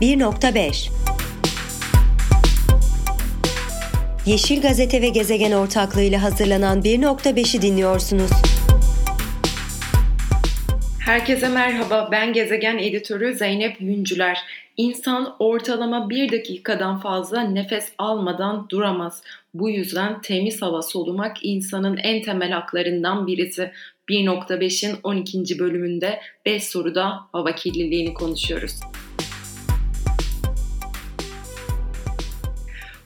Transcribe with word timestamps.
1.5 0.00 0.90
Yeşil 4.26 4.62
Gazete 4.62 5.02
ve 5.02 5.08
Gezegen 5.08 5.52
ortaklığıyla 5.52 6.22
hazırlanan 6.22 6.82
1.5'i 6.82 7.62
dinliyorsunuz. 7.62 8.30
Herkese 10.98 11.48
merhaba, 11.48 12.08
ben 12.12 12.32
Gezegen 12.32 12.78
Editörü 12.78 13.34
Zeynep 13.34 13.80
Yüncüler. 13.80 14.38
İnsan 14.76 15.36
ortalama 15.38 16.10
bir 16.10 16.32
dakikadan 16.32 17.00
fazla 17.00 17.40
nefes 17.40 17.92
almadan 17.98 18.66
duramaz. 18.68 19.22
Bu 19.54 19.70
yüzden 19.70 20.20
temiz 20.20 20.62
hava 20.62 20.82
solumak 20.82 21.36
insanın 21.42 21.96
en 21.96 22.22
temel 22.22 22.50
haklarından 22.50 23.26
birisi. 23.26 23.72
1.5'in 24.08 24.96
12. 25.02 25.58
bölümünde 25.58 26.20
5 26.46 26.64
soruda 26.64 27.20
hava 27.32 27.54
kirliliğini 27.54 28.14
konuşuyoruz. 28.14 28.80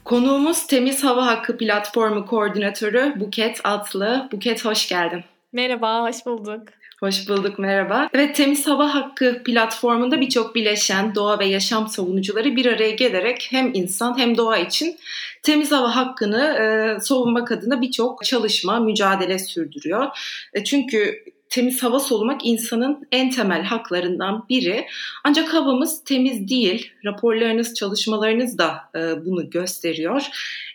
Konuğumuz 0.05 0.67
Temiz 0.67 1.03
Hava 1.03 1.25
Hakkı 1.25 1.57
Platformu 1.57 2.25
Koordinatörü 2.25 3.13
Buket 3.19 3.61
Atlı. 3.63 4.29
Buket 4.31 4.65
hoş 4.65 4.89
geldin. 4.89 5.23
Merhaba, 5.53 6.07
hoş 6.07 6.25
bulduk. 6.25 6.61
Hoş 6.99 7.29
bulduk, 7.29 7.59
merhaba. 7.59 8.09
Evet, 8.13 8.35
Temiz 8.35 8.67
Hava 8.67 8.93
Hakkı 8.95 9.43
platformunda 9.43 10.21
birçok 10.21 10.55
bileşen, 10.55 11.15
doğa 11.15 11.39
ve 11.39 11.45
yaşam 11.45 11.87
savunucuları 11.87 12.55
bir 12.55 12.65
araya 12.65 12.91
gelerek 12.91 13.47
hem 13.49 13.71
insan 13.73 14.17
hem 14.17 14.37
doğa 14.37 14.57
için 14.57 14.97
temiz 15.45 15.71
hava 15.71 15.95
hakkını 15.95 16.43
e, 16.43 16.99
savunmak 16.99 17.51
adına 17.51 17.81
birçok 17.81 18.25
çalışma, 18.25 18.79
mücadele 18.79 19.39
sürdürüyor. 19.39 20.07
E, 20.53 20.63
çünkü 20.63 21.23
temiz 21.49 21.83
hava 21.83 21.99
solumak 21.99 22.45
insanın 22.45 23.07
en 23.11 23.29
temel 23.29 23.63
haklarından 23.63 24.45
biri. 24.49 24.85
Ancak 25.23 25.53
havamız 25.53 26.03
temiz 26.03 26.49
değil. 26.49 26.91
Raporlarınız, 27.05 27.73
çalışmalarınız 27.73 28.57
da 28.57 28.75
e, 28.95 29.25
bunu 29.25 29.49
gösteriyor. 29.49 30.21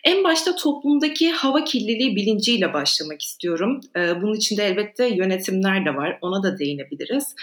En 0.03 0.23
başta 0.23 0.55
toplumdaki 0.55 1.31
hava 1.31 1.63
kirliliği 1.63 2.15
bilinciyle 2.15 2.73
başlamak 2.73 3.21
istiyorum. 3.21 3.81
E, 3.95 4.21
bunun 4.21 4.33
içinde 4.33 4.63
elbette 4.63 5.07
yönetimler 5.07 5.85
de 5.85 5.95
var. 5.95 6.17
Ona 6.21 6.43
da 6.43 6.59
değinebiliriz. 6.59 7.35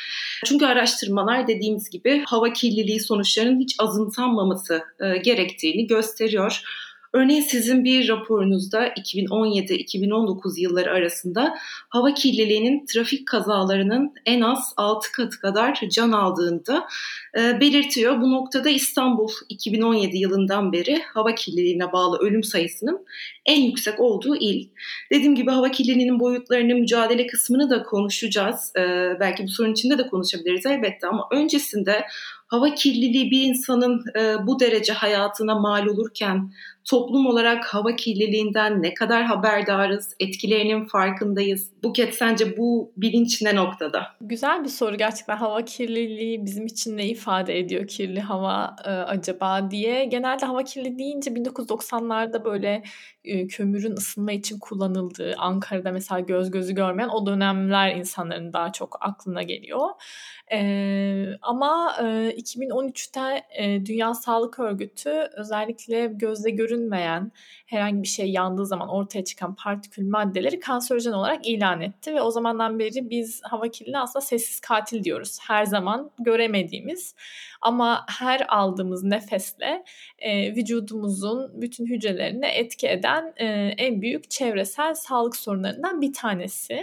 Çünkü 0.44 0.66
araştırmalar 0.66 1.48
dediğimiz 1.48 1.90
gibi 1.90 2.22
hava 2.26 2.52
kirliliği 2.52 3.00
sonuçlarının 3.00 3.60
hiç 3.60 3.74
azımsanmaması 3.78 4.82
e, 5.00 5.16
gerektiğini 5.18 5.86
gösteriyor. 5.86 6.62
Örneğin 7.12 7.42
sizin 7.42 7.84
bir 7.84 8.08
raporunuzda 8.08 8.88
2017-2019 8.88 10.60
yılları 10.60 10.90
arasında 10.90 11.54
hava 11.88 12.14
kirliliğinin 12.14 12.86
trafik 12.86 13.28
kazalarının 13.28 14.14
en 14.26 14.40
az 14.40 14.74
6 14.76 15.12
katı 15.12 15.40
kadar 15.40 15.80
can 15.90 16.12
aldığını 16.12 16.66
da 16.66 16.88
e, 17.38 17.60
belirtiyor. 17.60 18.20
Bu 18.20 18.32
noktada 18.32 18.68
İstanbul 18.68 19.28
2017 19.48 20.18
yılından 20.18 20.72
beri 20.72 21.02
hava 21.02 21.34
kirliliğine 21.34 21.92
bağlı 21.92 22.18
ölüm 22.18 22.44
sayısının 22.44 23.06
en 23.46 23.60
yüksek 23.60 24.00
olduğu 24.00 24.36
il. 24.36 24.68
Dediğim 25.12 25.34
gibi 25.34 25.50
hava 25.50 25.70
kirliliğinin 25.70 26.20
boyutlarını, 26.20 26.74
mücadele 26.74 27.26
kısmını 27.26 27.70
da 27.70 27.82
konuşacağız. 27.82 28.72
E, 28.76 28.80
belki 29.20 29.44
bu 29.44 29.48
sorun 29.48 29.72
içinde 29.72 29.98
de 29.98 30.08
konuşabiliriz 30.08 30.66
elbette 30.66 31.06
ama 31.06 31.28
öncesinde 31.32 32.04
hava 32.48 32.74
kirliliği 32.74 33.30
bir 33.30 33.42
insanın 33.42 34.04
e, 34.18 34.46
bu 34.46 34.60
derece 34.60 34.92
hayatına 34.92 35.54
mal 35.58 35.86
olurken 35.86 36.50
toplum 36.84 37.26
olarak 37.26 37.64
hava 37.64 37.96
kirliliğinden 37.96 38.82
ne 38.82 38.94
kadar 38.94 39.24
haberdarız, 39.24 40.14
etkilerinin 40.20 40.84
farkındayız? 40.84 41.70
Buket 41.82 42.14
sence 42.14 42.56
bu 42.56 42.92
bilinç 42.96 43.42
ne 43.42 43.56
noktada? 43.56 44.06
Güzel 44.20 44.64
bir 44.64 44.68
soru 44.68 44.96
gerçekten. 44.96 45.36
Hava 45.36 45.64
kirliliği 45.64 46.44
bizim 46.44 46.66
için 46.66 46.96
ne 46.96 47.06
ifade 47.06 47.58
ediyor 47.58 47.86
kirli 47.86 48.20
hava 48.20 48.76
e, 48.84 48.90
acaba 48.90 49.70
diye. 49.70 50.04
Genelde 50.04 50.46
hava 50.46 50.64
kirliliği 50.64 50.98
deyince 50.98 51.30
1990'larda 51.30 52.44
böyle 52.44 52.82
e, 53.24 53.46
kömürün 53.46 53.92
ısınma 53.92 54.32
için 54.32 54.58
kullanıldığı, 54.58 55.34
Ankara'da 55.38 55.92
mesela 55.92 56.20
göz 56.20 56.50
gözü 56.50 56.74
görmeyen 56.74 57.08
o 57.08 57.26
dönemler 57.26 57.94
insanların 57.94 58.52
daha 58.52 58.72
çok 58.72 58.98
aklına 59.00 59.42
geliyor. 59.42 59.88
E, 60.52 61.38
ama 61.42 61.96
e, 62.00 62.02
2013'te 62.02 63.42
e, 63.50 63.86
Dünya 63.86 64.14
Sağlık 64.14 64.58
Örgütü 64.58 65.10
özellikle 65.36 66.06
gözle 66.06 66.50
görünmeyen 66.50 67.32
herhangi 67.66 68.02
bir 68.02 68.08
şey 68.08 68.30
yandığı 68.30 68.66
zaman 68.66 68.88
ortaya 68.88 69.24
çıkan 69.24 69.54
partikül 69.54 70.08
maddeleri 70.08 70.60
kanserojen 70.60 71.12
olarak 71.12 71.46
ilan 71.46 71.80
etti 71.80 72.14
ve 72.14 72.22
o 72.22 72.30
zamandan 72.30 72.78
beri 72.78 73.10
biz 73.10 73.40
hava 73.44 73.68
kirliliğine 73.68 73.98
aslında 73.98 74.24
sessiz 74.24 74.60
katil 74.60 75.04
diyoruz. 75.04 75.38
Her 75.48 75.64
zaman 75.64 76.10
göremediğimiz 76.18 77.14
ama 77.60 78.06
her 78.18 78.46
aldığımız 78.48 79.04
nefesle 79.04 79.84
e, 80.18 80.54
vücudumuzun 80.54 81.62
bütün 81.62 81.86
hücrelerine 81.86 82.48
etki 82.48 82.88
eden 82.88 83.34
e, 83.36 83.46
en 83.78 84.02
büyük 84.02 84.30
çevresel 84.30 84.94
sağlık 84.94 85.36
sorunlarından 85.36 86.00
bir 86.00 86.12
tanesi. 86.12 86.82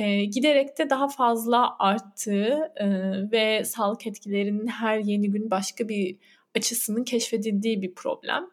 E, 0.00 0.24
giderek 0.24 0.78
de 0.78 0.90
daha 0.90 1.08
fazla 1.08 1.76
arttığı 1.78 2.72
e, 2.76 2.86
ve 3.32 3.64
sağlık 3.64 4.06
etkilerinin 4.06 4.66
her 4.66 4.98
yeni 4.98 5.30
gün 5.30 5.50
başka 5.50 5.88
bir 5.88 6.16
açısının 6.56 7.04
keşfedildiği 7.04 7.82
bir 7.82 7.94
problem. 7.94 8.46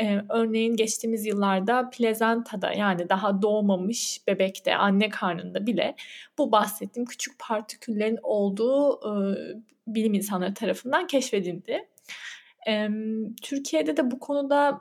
Ee, 0.00 0.20
örneğin 0.28 0.76
geçtiğimiz 0.76 1.26
yıllarda 1.26 1.90
plezantada 1.90 2.72
yani 2.72 3.08
daha 3.08 3.42
doğmamış 3.42 4.20
bebekte 4.26 4.76
anne 4.76 5.08
karnında 5.08 5.66
bile 5.66 5.94
bu 6.38 6.52
bahsettiğim 6.52 7.06
küçük 7.06 7.38
partiküllerin 7.38 8.18
olduğu 8.22 8.92
e, 8.92 9.12
bilim 9.86 10.14
insanları 10.14 10.54
tarafından 10.54 11.06
keşfedildi. 11.06 11.88
Türkiye'de 13.42 13.96
de 13.96 14.10
bu 14.10 14.18
konuda 14.18 14.80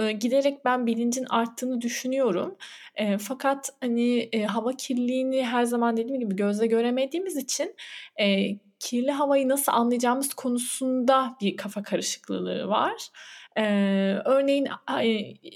e, 0.00 0.12
giderek 0.12 0.64
ben 0.64 0.86
bilincin 0.86 1.26
arttığını 1.30 1.80
düşünüyorum. 1.80 2.56
E, 2.94 3.18
fakat 3.18 3.70
hani 3.80 4.18
e, 4.18 4.44
hava 4.44 4.72
kirliliğini 4.72 5.46
her 5.46 5.64
zaman 5.64 5.96
dediğim 5.96 6.20
gibi 6.20 6.36
gözle 6.36 6.66
göremediğimiz 6.66 7.36
için 7.36 7.74
e, 8.20 8.56
kirli 8.78 9.10
havayı 9.10 9.48
nasıl 9.48 9.72
anlayacağımız 9.72 10.34
konusunda 10.34 11.36
bir 11.40 11.56
kafa 11.56 11.82
karışıklığı 11.82 12.68
var. 12.68 13.08
Ee, 13.56 14.16
örneğin 14.24 14.68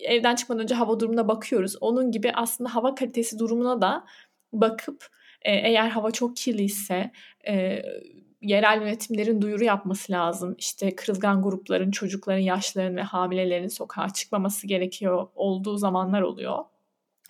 evden 0.04 0.34
çıkmadan 0.34 0.62
önce 0.62 0.74
hava 0.74 1.00
durumuna 1.00 1.28
bakıyoruz. 1.28 1.76
Onun 1.80 2.10
gibi 2.10 2.32
aslında 2.34 2.74
hava 2.74 2.94
kalitesi 2.94 3.38
durumuna 3.38 3.80
da 3.82 4.04
bakıp 4.52 5.06
e, 5.42 5.52
eğer 5.52 5.88
hava 5.88 6.10
çok 6.10 6.36
kirliyse 6.36 7.10
e, 7.48 7.82
yerel 8.42 8.80
yönetimlerin 8.82 9.42
duyuru 9.42 9.64
yapması 9.64 10.12
lazım. 10.12 10.54
İşte 10.58 10.96
kırılgan 10.96 11.42
grupların, 11.42 11.90
çocukların, 11.90 12.40
yaşlıların 12.40 12.96
ve 12.96 13.02
hamilelerin 13.02 13.68
sokağa 13.68 14.10
çıkmaması 14.10 14.66
gerekiyor 14.66 15.28
olduğu 15.34 15.76
zamanlar 15.78 16.22
oluyor. 16.22 16.58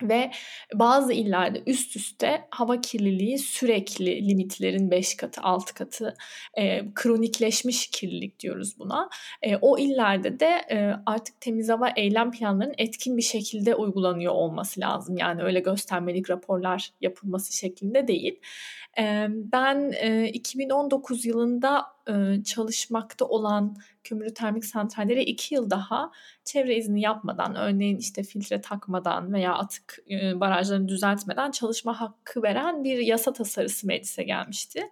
Ve 0.01 0.31
bazı 0.73 1.13
illerde 1.13 1.63
üst 1.65 1.95
üste 1.95 2.47
hava 2.49 2.81
kirliliği 2.81 3.39
sürekli 3.39 4.29
limitlerin 4.29 4.91
5 4.91 5.17
katı 5.17 5.41
6 5.41 5.73
katı 5.73 6.15
e, 6.53 6.93
kronikleşmiş 6.93 7.87
kirlilik 7.87 8.39
diyoruz 8.39 8.79
buna. 8.79 9.09
E, 9.41 9.55
o 9.55 9.77
illerde 9.77 10.39
de 10.39 10.61
e, 10.71 10.93
artık 11.05 11.41
temiz 11.41 11.69
hava 11.69 11.89
eylem 11.89 12.31
planlarının 12.31 12.75
etkin 12.77 13.17
bir 13.17 13.21
şekilde 13.21 13.75
uygulanıyor 13.75 14.33
olması 14.33 14.79
lazım. 14.79 15.17
Yani 15.17 15.43
öyle 15.43 15.59
göstermelik 15.59 16.29
raporlar 16.29 16.89
yapılması 17.01 17.57
şeklinde 17.57 18.07
değil. 18.07 18.39
Ben 19.53 19.91
2019 20.33 21.25
yılında 21.25 21.96
çalışmakta 22.45 23.25
olan 23.25 23.75
kömürlü 24.03 24.33
termik 24.33 24.65
santrallere 24.65 25.23
iki 25.23 25.55
yıl 25.55 25.69
daha 25.69 26.11
çevre 26.43 26.75
izni 26.75 27.01
yapmadan, 27.01 27.55
örneğin 27.55 27.97
işte 27.97 28.23
filtre 28.23 28.61
takmadan 28.61 29.33
veya 29.33 29.53
atık 29.53 30.03
barajlarını 30.35 30.87
düzeltmeden 30.87 31.51
çalışma 31.51 32.01
hakkı 32.01 32.43
veren 32.43 32.83
bir 32.83 32.97
yasa 32.97 33.33
tasarısı 33.33 33.87
meclise 33.87 34.23
gelmişti. 34.23 34.89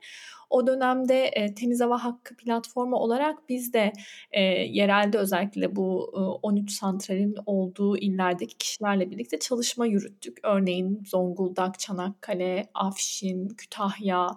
O 0.49 0.67
dönemde 0.67 1.25
e, 1.25 1.55
Temiz 1.55 1.81
Hava 1.81 2.03
Hakkı 2.03 2.35
platformu 2.35 2.95
olarak 2.95 3.49
biz 3.49 3.73
de 3.73 3.93
e, 4.31 4.41
yerelde 4.43 5.17
özellikle 5.17 5.75
bu 5.75 6.11
e, 6.15 6.19
13 6.19 6.71
santralin 6.71 7.35
olduğu 7.45 7.97
illerdeki 7.97 8.57
kişilerle 8.57 9.11
birlikte 9.11 9.39
çalışma 9.39 9.85
yürüttük. 9.85 10.37
Örneğin 10.43 11.03
Zonguldak, 11.05 11.79
Çanakkale, 11.79 12.69
Afşin, 12.73 13.49
Kütahya, 13.49 14.27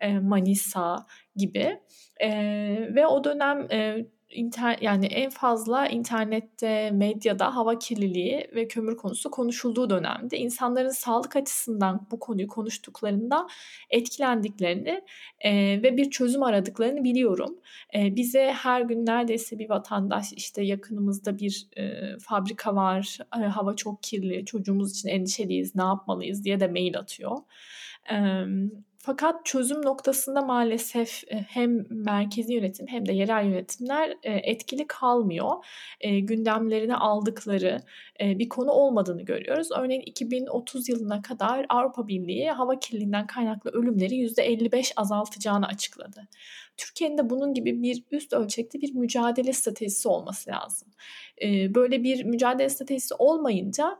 e, 0.00 0.18
Manisa 0.18 1.06
gibi. 1.38 1.80
E, 2.20 2.30
ve 2.94 3.06
o 3.06 3.24
dönem 3.24 3.68
e, 3.72 4.06
inter, 4.30 4.78
yani 4.80 5.06
en 5.06 5.30
fazla 5.30 5.88
internette, 5.88 6.90
medyada 6.90 7.56
hava 7.56 7.78
kirliliği 7.78 8.50
ve 8.54 8.68
kömür 8.68 8.96
konusu 8.96 9.30
konuşulduğu 9.30 9.90
dönemde 9.90 10.38
insanların 10.38 10.88
sağlık 10.88 11.36
açısından 11.36 12.06
bu 12.10 12.18
konuyu 12.18 12.48
konuştuklarında 12.48 13.46
etkilendiklerini 13.90 15.00
e, 15.40 15.52
ve 15.82 15.96
bir 15.96 16.10
çözüm 16.10 16.42
aradıklarını 16.42 17.04
biliyorum. 17.04 17.58
E, 17.94 18.16
bize 18.16 18.52
her 18.52 18.80
gün 18.80 19.06
neredeyse 19.06 19.58
bir 19.58 19.68
vatandaş 19.68 20.32
işte 20.32 20.62
yakınımızda 20.62 21.38
bir 21.38 21.66
e, 21.76 21.92
fabrika 22.18 22.74
var, 22.74 23.18
e, 23.36 23.40
hava 23.40 23.76
çok 23.76 24.02
kirli, 24.02 24.44
çocuğumuz 24.44 24.90
için 24.90 25.08
endişeliyiz, 25.08 25.74
ne 25.74 25.82
yapmalıyız 25.82 26.44
diye 26.44 26.60
de 26.60 26.68
mail 26.68 26.98
atıyor. 26.98 27.36
Fakat 29.08 29.46
çözüm 29.46 29.82
noktasında 29.82 30.42
maalesef 30.42 31.24
e, 31.32 31.36
hem 31.48 31.86
merkezi 31.90 32.54
yönetim 32.54 32.86
hem 32.86 33.06
de 33.06 33.12
yerel 33.12 33.44
yönetimler 33.44 34.10
e, 34.22 34.32
etkili 34.32 34.86
kalmıyor. 34.86 35.64
E, 36.00 36.20
gündemlerine 36.20 36.96
aldıkları 36.96 37.80
bir 38.20 38.48
konu 38.48 38.70
olmadığını 38.70 39.22
görüyoruz. 39.22 39.68
Örneğin 39.78 40.00
2030 40.00 40.88
yılına 40.88 41.22
kadar 41.22 41.66
Avrupa 41.68 42.08
Birliği 42.08 42.50
hava 42.50 42.78
kirliliğinden 42.78 43.26
kaynaklı 43.26 43.70
ölümleri 43.70 44.14
%55 44.14 44.92
azaltacağını 44.96 45.66
açıkladı. 45.66 46.28
Türkiye'nin 46.76 47.18
de 47.18 47.30
bunun 47.30 47.54
gibi 47.54 47.82
bir 47.82 48.02
üst 48.10 48.32
ölçekli 48.32 48.80
bir 48.80 48.94
mücadele 48.94 49.52
stratejisi 49.52 50.08
olması 50.08 50.50
lazım. 50.50 50.88
Böyle 51.74 52.02
bir 52.02 52.24
mücadele 52.24 52.68
stratejisi 52.68 53.14
olmayınca 53.18 53.98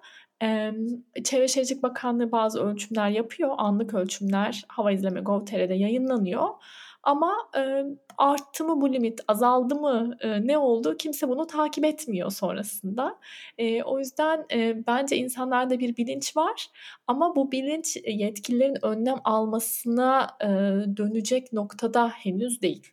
Çevre 1.24 1.48
Şehircilik 1.48 1.82
Bakanlığı 1.82 2.32
bazı 2.32 2.62
ölçümler 2.62 3.10
yapıyor. 3.10 3.54
Anlık 3.58 3.94
ölçümler 3.94 4.64
Hava 4.68 4.92
İzleme 4.92 5.20
Gov.tr'de 5.20 5.74
yayınlanıyor. 5.74 6.48
Ama 7.02 7.36
e, 7.56 7.84
arttı 8.18 8.64
mı 8.64 8.80
bu 8.80 8.92
limit, 8.92 9.20
azaldı 9.28 9.74
mı, 9.74 10.16
e, 10.20 10.46
ne 10.46 10.58
oldu 10.58 10.96
kimse 10.96 11.28
bunu 11.28 11.46
takip 11.46 11.84
etmiyor 11.84 12.30
sonrasında. 12.30 13.18
E, 13.58 13.82
o 13.82 13.98
yüzden 13.98 14.46
e, 14.52 14.86
bence 14.86 15.16
insanlarda 15.16 15.78
bir 15.78 15.96
bilinç 15.96 16.36
var 16.36 16.68
ama 17.06 17.36
bu 17.36 17.52
bilinç 17.52 17.96
yetkililerin 18.06 18.84
önlem 18.84 19.16
almasına 19.24 20.36
e, 20.42 20.46
dönecek 20.96 21.52
noktada 21.52 22.08
henüz 22.08 22.62
değil. 22.62 22.92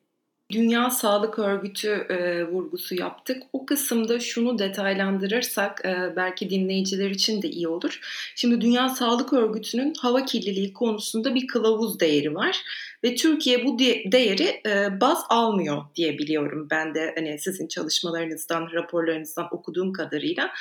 Dünya 0.51 0.89
Sağlık 0.89 1.39
Örgütü 1.39 1.89
e, 1.89 2.43
vurgusu 2.43 2.95
yaptık. 2.95 3.43
O 3.53 3.65
kısımda 3.65 4.19
şunu 4.19 4.59
detaylandırırsak 4.59 5.85
e, 5.85 6.15
belki 6.15 6.49
dinleyiciler 6.49 7.09
için 7.09 7.41
de 7.41 7.49
iyi 7.49 7.67
olur. 7.67 7.99
Şimdi 8.35 8.61
Dünya 8.61 8.89
Sağlık 8.89 9.33
Örgütü'nün 9.33 9.93
hava 9.99 10.25
kirliliği 10.25 10.73
konusunda 10.73 11.35
bir 11.35 11.47
kılavuz 11.47 11.99
değeri 11.99 12.35
var 12.35 12.61
ve 13.03 13.15
Türkiye 13.15 13.65
bu 13.65 13.79
değeri 13.79 14.61
e, 14.67 15.01
baz 15.01 15.19
almıyor 15.29 15.83
diye 15.95 16.17
biliyorum 16.17 16.67
ben 16.71 16.95
de 16.95 17.13
hani 17.15 17.39
sizin 17.39 17.67
çalışmalarınızdan, 17.67 18.69
raporlarınızdan 18.73 19.47
okuduğum 19.51 19.93
kadarıyla. 19.93 20.51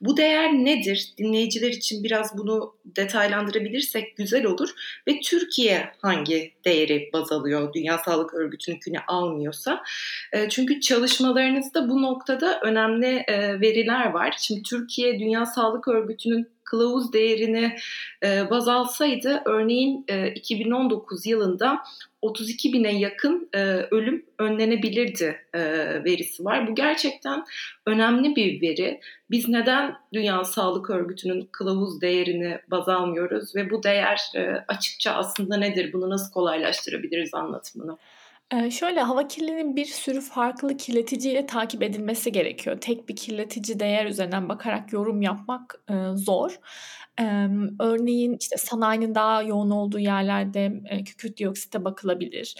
Bu 0.00 0.16
değer 0.16 0.52
nedir? 0.52 1.12
Dinleyiciler 1.18 1.70
için 1.70 2.04
biraz 2.04 2.38
bunu 2.38 2.74
detaylandırabilirsek 2.84 4.16
güzel 4.16 4.46
olur 4.46 4.70
ve 5.08 5.20
Türkiye 5.20 5.92
hangi 6.02 6.52
değeri 6.64 7.10
baz 7.12 7.32
alıyor 7.32 7.72
Dünya 7.72 7.98
Sağlık 7.98 8.34
Örgütü'nünkünü 8.34 8.98
almıyorsa? 9.32 9.82
E, 10.32 10.48
çünkü 10.48 10.80
çalışmalarınızda 10.80 11.88
bu 11.88 12.02
noktada 12.02 12.60
önemli 12.60 13.24
e, 13.28 13.60
veriler 13.60 14.10
var. 14.10 14.34
Şimdi 14.38 14.62
Türkiye 14.62 15.18
Dünya 15.18 15.46
Sağlık 15.46 15.88
Örgütü'nün 15.88 16.48
kılavuz 16.64 17.12
değerini 17.12 17.76
e, 18.24 18.50
baz 18.50 18.68
alsaydı 18.68 19.42
örneğin 19.44 20.04
e, 20.08 20.28
2019 20.30 21.26
yılında 21.26 21.78
32 22.22 22.72
bine 22.72 22.98
yakın 22.98 23.48
ölüm 23.90 24.24
önlenebilirdi 24.38 25.36
verisi 26.04 26.44
var. 26.44 26.68
Bu 26.68 26.74
gerçekten 26.74 27.44
önemli 27.86 28.36
bir 28.36 28.60
veri. 28.60 29.00
Biz 29.30 29.48
neden 29.48 29.96
Dünya 30.12 30.44
Sağlık 30.44 30.90
Örgütü'nün 30.90 31.48
kılavuz 31.52 32.00
değerini 32.00 32.58
baz 32.70 32.88
almıyoruz 32.88 33.56
ve 33.56 33.70
bu 33.70 33.82
değer 33.82 34.20
açıkça 34.68 35.12
aslında 35.12 35.56
nedir? 35.56 35.92
Bunu 35.92 36.10
nasıl 36.10 36.32
kolaylaştırabiliriz 36.32 37.34
anlatımını? 37.34 37.98
Ee, 38.52 38.70
şöyle 38.70 39.00
hava 39.00 39.28
kirliliğinin 39.28 39.76
bir 39.76 39.84
sürü 39.84 40.20
farklı 40.20 40.76
kirleticiyle 40.76 41.46
takip 41.46 41.82
edilmesi 41.82 42.32
gerekiyor. 42.32 42.78
Tek 42.80 43.08
bir 43.08 43.16
kirletici 43.16 43.80
değer 43.80 44.06
üzerinden 44.06 44.48
bakarak 44.48 44.92
yorum 44.92 45.22
yapmak 45.22 45.82
e, 45.90 45.94
zor. 46.14 46.58
Örneğin 47.80 48.36
işte 48.40 48.56
sanayinin 48.56 49.14
daha 49.14 49.42
yoğun 49.42 49.70
olduğu 49.70 49.98
yerlerde 49.98 50.82
kükürt 51.04 51.36
dioksite 51.36 51.84
bakılabilir. 51.84 52.56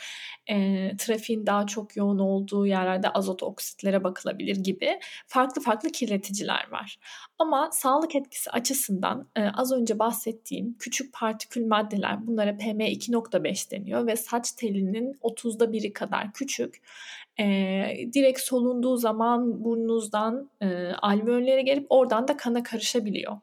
E, 0.50 0.90
trafiğin 0.96 1.46
daha 1.46 1.66
çok 1.66 1.96
yoğun 1.96 2.18
olduğu 2.18 2.66
yerlerde 2.66 3.08
azot 3.08 3.42
oksitlere 3.42 4.04
bakılabilir 4.04 4.56
gibi 4.56 5.00
farklı 5.26 5.62
farklı 5.62 5.90
kirleticiler 5.90 6.70
var. 6.70 6.98
Ama 7.38 7.68
sağlık 7.72 8.14
etkisi 8.14 8.50
açısından 8.50 9.28
az 9.54 9.72
önce 9.72 9.98
bahsettiğim 9.98 10.76
küçük 10.78 11.14
partikül 11.14 11.66
maddeler 11.66 12.26
bunlara 12.26 12.50
PM2.5 12.50 13.70
deniyor 13.70 14.06
ve 14.06 14.16
saç 14.16 14.52
telinin 14.52 15.12
30'da 15.22 15.72
biri 15.72 15.92
kadar 15.92 16.32
küçük. 16.32 16.82
Direkt 18.14 18.40
solunduğu 18.40 18.96
zaman 18.96 19.64
burnunuzdan 19.64 20.50
e, 20.60 20.92
alveollere 21.02 21.62
gelip 21.62 21.86
oradan 21.88 22.28
da 22.28 22.36
kana 22.36 22.62
karışabiliyor 22.62 23.36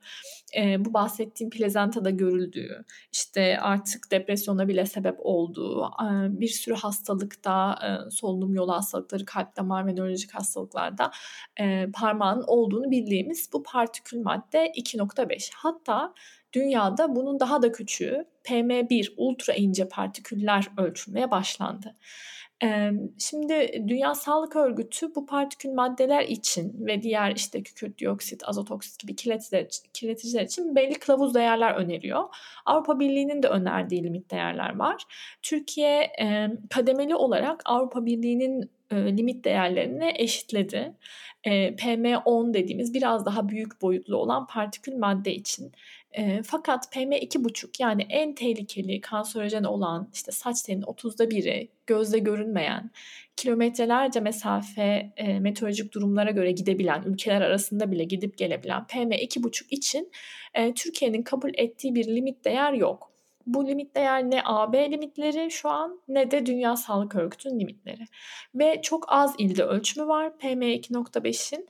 e, 0.57 0.85
bu 0.85 0.93
bahsettiğim 0.93 1.49
plazentada 1.49 2.09
görüldüğü, 2.09 2.85
işte 3.11 3.59
artık 3.59 4.11
depresyona 4.11 4.67
bile 4.67 4.85
sebep 4.85 5.15
olduğu, 5.19 5.83
e, 5.85 6.39
bir 6.39 6.47
sürü 6.47 6.75
hastalıkta, 6.75 7.79
e, 7.83 8.11
solunum 8.11 8.55
yolu 8.55 8.73
hastalıkları, 8.73 9.25
kalp 9.25 9.57
damar 9.57 9.87
ve 9.87 9.95
nörolojik 9.95 10.35
hastalıklarda 10.35 11.11
e, 11.59 11.87
parmağın 11.93 12.43
olduğunu 12.47 12.91
bildiğimiz 12.91 13.49
bu 13.53 13.63
partikül 13.63 14.21
madde 14.21 14.71
2.5. 14.77 15.51
Hatta 15.55 16.13
dünyada 16.53 17.15
bunun 17.15 17.39
daha 17.39 17.61
da 17.61 17.71
küçüğü 17.71 18.25
PM1 18.43 19.13
ultra 19.17 19.53
ince 19.53 19.87
partiküller 19.89 20.67
ölçülmeye 20.77 21.31
başlandı. 21.31 21.95
Şimdi 23.17 23.83
Dünya 23.87 24.15
Sağlık 24.15 24.55
Örgütü 24.55 25.15
bu 25.15 25.25
partikül 25.25 25.69
maddeler 25.69 26.23
için 26.23 26.85
ve 26.85 27.01
diğer 27.01 27.35
işte 27.35 27.63
kükürt 27.63 27.99
dioksit, 27.99 28.43
azot 28.49 28.71
oksit 28.71 28.99
gibi 28.99 29.15
kirleticiler, 29.15 29.67
kirleticiler 29.93 30.43
için 30.43 30.75
belli 30.75 30.93
kılavuz 30.93 31.35
değerler 31.35 31.73
öneriyor. 31.73 32.23
Avrupa 32.65 32.99
Birliği'nin 32.99 33.43
de 33.43 33.47
önerdiği 33.47 34.03
limit 34.03 34.31
değerler 34.31 34.75
var. 34.75 35.03
Türkiye 35.41 36.11
kademeli 36.69 37.15
olarak 37.15 37.61
Avrupa 37.65 38.05
Birliği'nin 38.05 38.71
limit 38.91 39.45
değerlerini 39.45 40.13
eşitledi. 40.15 40.93
PM10 41.45 42.53
dediğimiz 42.53 42.93
biraz 42.93 43.25
daha 43.25 43.49
büyük 43.49 43.81
boyutlu 43.81 44.17
olan 44.17 44.47
partikül 44.47 44.97
madde 44.97 45.33
için 45.33 45.71
e, 46.11 46.43
fakat 46.43 46.95
PM2,5 46.95 47.67
yani 47.79 48.05
en 48.09 48.35
tehlikeli 48.35 49.01
kanserojen 49.01 49.63
olan 49.63 50.09
işte 50.13 50.31
saç 50.31 50.61
telinin 50.61 50.85
30'da 50.85 51.31
biri, 51.31 51.69
gözle 51.87 52.19
görünmeyen, 52.19 52.91
kilometrelerce 53.35 54.19
mesafe 54.19 55.13
e, 55.17 55.39
meteorolojik 55.39 55.93
durumlara 55.93 56.31
göre 56.31 56.51
gidebilen, 56.51 57.03
ülkeler 57.05 57.41
arasında 57.41 57.91
bile 57.91 58.03
gidip 58.03 58.37
gelebilen 58.37 58.81
PM2,5 58.81 59.65
için 59.69 60.11
e, 60.53 60.73
Türkiye'nin 60.73 61.23
kabul 61.23 61.51
ettiği 61.53 61.95
bir 61.95 62.07
limit 62.07 62.45
değer 62.45 62.73
yok. 62.73 63.09
Bu 63.45 63.67
limit 63.67 63.95
değer 63.95 64.31
ne 64.31 64.41
AB 64.45 64.91
limitleri 64.91 65.51
şu 65.51 65.69
an 65.69 66.01
ne 66.07 66.31
de 66.31 66.45
Dünya 66.45 66.75
Sağlık 66.75 67.15
Örgütü'nün 67.15 67.59
limitleri. 67.59 68.05
Ve 68.55 68.81
çok 68.81 69.05
az 69.07 69.35
ilde 69.37 69.63
ölçümü 69.63 70.07
var 70.07 70.31
PM2.5'in. 70.39 71.67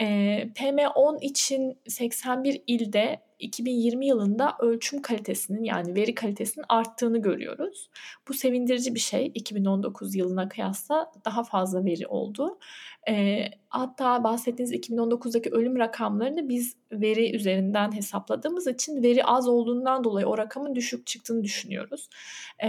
E, 0.00 0.06
PM10 0.54 1.20
için 1.20 1.78
81 1.88 2.62
ilde 2.66 3.20
2020 3.42 4.06
yılında 4.06 4.56
ölçüm 4.60 5.02
kalitesinin 5.02 5.64
yani 5.64 5.94
veri 5.94 6.14
kalitesinin 6.14 6.64
arttığını 6.68 7.22
görüyoruz. 7.22 7.90
Bu 8.28 8.34
sevindirici 8.34 8.94
bir 8.94 9.00
şey. 9.00 9.32
2019 9.34 10.14
yılına 10.14 10.48
kıyasla 10.48 11.12
daha 11.24 11.44
fazla 11.44 11.84
veri 11.84 12.06
oldu. 12.06 12.58
E, 13.08 13.44
hatta 13.68 14.24
bahsettiğiniz 14.24 14.72
2019'daki 14.72 15.50
ölüm 15.50 15.78
rakamlarını 15.78 16.48
biz 16.48 16.76
veri 16.92 17.36
üzerinden 17.36 17.92
hesapladığımız 17.92 18.66
için 18.66 19.02
veri 19.02 19.24
az 19.24 19.48
olduğundan 19.48 20.04
dolayı 20.04 20.26
o 20.26 20.38
rakamın 20.38 20.74
düşük 20.74 21.06
çıktığını 21.06 21.44
düşünüyoruz. 21.44 22.08
E, 22.64 22.68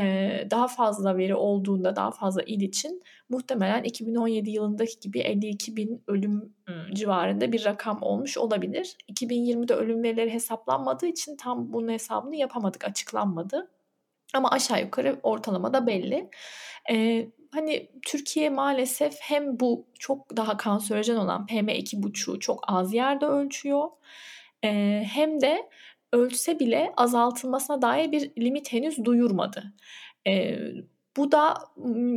daha 0.51 0.67
fazla 0.67 1.17
veri 1.17 1.35
olduğunda 1.35 1.95
daha 1.95 2.11
fazla 2.11 2.41
il 2.43 2.61
için 2.61 3.01
muhtemelen 3.33 3.83
2017 3.83 4.49
yılındaki 4.51 4.99
gibi 4.99 5.19
52 5.19 5.75
bin 5.75 6.03
ölüm 6.07 6.53
civarında 6.93 7.51
bir 7.51 7.65
rakam 7.65 7.97
olmuş 8.01 8.37
olabilir. 8.37 8.97
2020'de 9.11 9.73
ölüm 9.73 10.03
verileri 10.03 10.33
hesaplanmadığı 10.33 11.05
için 11.05 11.35
tam 11.35 11.73
bunun 11.73 11.91
hesabını 11.91 12.35
yapamadık, 12.35 12.85
açıklanmadı. 12.85 13.71
Ama 14.33 14.49
aşağı 14.51 14.81
yukarı 14.81 15.19
ortalamada 15.23 15.87
belli. 15.87 16.29
Ee, 16.91 17.29
hani 17.51 17.89
Türkiye 18.05 18.49
maalesef 18.49 19.17
hem 19.21 19.59
bu 19.59 19.87
çok 19.99 20.37
daha 20.37 20.57
kanserojen 20.57 21.15
olan 21.15 21.45
PM2,5'u 21.45 22.39
çok 22.39 22.63
az 22.67 22.93
yerde 22.93 23.25
ölçüyor. 23.25 23.89
Ee, 24.63 25.03
hem 25.13 25.41
de 25.41 25.69
ölçse 26.13 26.59
bile 26.59 26.93
azaltılmasına 26.97 27.81
dair 27.81 28.11
bir 28.11 28.31
limit 28.37 28.73
henüz 28.73 29.05
duyurmadı. 29.05 29.73
Ee, 30.27 30.57
bu 31.17 31.31
da 31.31 31.53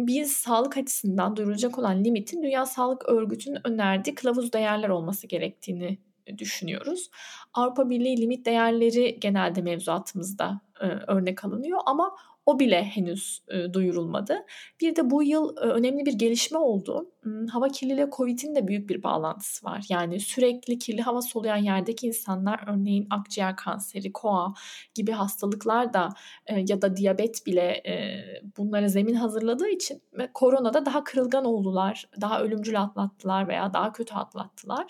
biz 0.06 0.32
sağlık 0.32 0.76
açısından 0.76 1.36
duyurulacak 1.36 1.78
olan 1.78 2.04
limitin 2.04 2.42
Dünya 2.42 2.66
Sağlık 2.66 3.08
Örgütü'nün 3.08 3.60
önerdiği 3.64 4.14
kılavuz 4.14 4.52
değerler 4.52 4.88
olması 4.88 5.26
gerektiğini 5.26 5.98
düşünüyoruz. 6.38 7.10
Avrupa 7.54 7.90
Birliği 7.90 8.20
limit 8.20 8.46
değerleri 8.46 9.20
genelde 9.20 9.62
mevzuatımızda 9.62 10.60
e, 10.80 10.86
örnek 10.86 11.44
alınıyor 11.44 11.80
ama 11.86 12.16
o 12.46 12.58
bile 12.58 12.84
henüz 12.84 13.42
e, 13.48 13.72
duyurulmadı. 13.72 14.44
Bir 14.80 14.96
de 14.96 15.10
bu 15.10 15.22
yıl 15.22 15.56
e, 15.56 15.60
önemli 15.60 16.06
bir 16.06 16.12
gelişme 16.12 16.58
oldu. 16.58 17.10
Hmm, 17.22 17.46
hava 17.46 17.68
kirliliği 17.68 18.06
Covid'in 18.16 18.54
de 18.54 18.68
büyük 18.68 18.90
bir 18.90 19.02
bağlantısı 19.02 19.66
var. 19.66 19.84
Yani 19.88 20.20
sürekli 20.20 20.78
kirli 20.78 21.02
hava 21.02 21.22
soluyan 21.22 21.56
yerdeki 21.56 22.06
insanlar 22.06 22.64
örneğin 22.66 23.06
akciğer 23.10 23.56
kanseri, 23.56 24.12
koa 24.12 24.54
gibi 24.94 25.12
hastalıklar 25.12 25.92
da 25.92 26.08
e, 26.46 26.64
ya 26.68 26.82
da 26.82 26.96
diyabet 26.96 27.46
bile 27.46 27.82
e, 27.86 28.24
bunlara 28.56 28.88
zemin 28.88 29.14
hazırladığı 29.14 29.68
için 29.68 30.02
koronada 30.34 30.86
daha 30.86 31.04
kırılgan 31.04 31.44
oldular, 31.44 32.08
daha 32.20 32.40
ölümcül 32.42 32.82
atlattılar 32.82 33.48
veya 33.48 33.72
daha 33.72 33.92
kötü 33.92 34.14
atlattılar. 34.14 34.86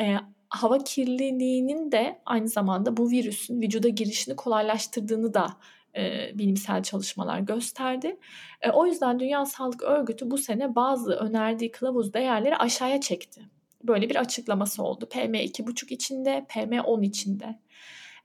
E, 0.00 0.16
hava 0.48 0.78
kirliliğinin 0.78 1.92
de 1.92 2.22
aynı 2.26 2.48
zamanda 2.48 2.96
bu 2.96 3.10
virüsün 3.10 3.62
vücuda 3.62 3.88
girişini 3.88 4.36
kolaylaştırdığını 4.36 5.34
da 5.34 5.56
e, 5.96 6.30
bilimsel 6.34 6.82
çalışmalar 6.82 7.40
gösterdi. 7.40 8.16
E, 8.62 8.70
o 8.70 8.86
yüzden 8.86 9.20
Dünya 9.20 9.46
Sağlık 9.46 9.82
Örgütü 9.82 10.30
bu 10.30 10.38
sene 10.38 10.74
bazı 10.74 11.12
önerdiği 11.12 11.70
kılavuz 11.70 12.14
değerleri 12.14 12.56
aşağıya 12.56 13.00
çekti. 13.00 13.40
Böyle 13.84 14.10
bir 14.10 14.16
açıklaması 14.16 14.82
oldu. 14.82 15.08
PM2,5 15.10 15.94
içinde, 15.94 16.46
PM10 16.48 17.04
içinde. 17.04 17.58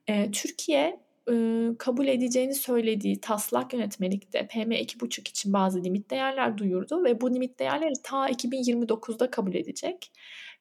E, 0.07 0.31
Türkiye 0.31 0.99
kabul 1.77 2.07
edeceğini 2.07 2.55
söylediği 2.55 3.21
taslak 3.21 3.73
yönetmelikte 3.73 4.39
PM2,5 4.39 5.29
için 5.29 5.53
bazı 5.53 5.83
limit 5.83 6.09
değerler 6.09 6.57
duyurdu 6.57 7.03
ve 7.03 7.21
bu 7.21 7.33
limit 7.33 7.59
değerleri 7.59 7.93
ta 8.03 8.29
2029'da 8.29 9.31
kabul 9.31 9.53
edecek. 9.53 10.11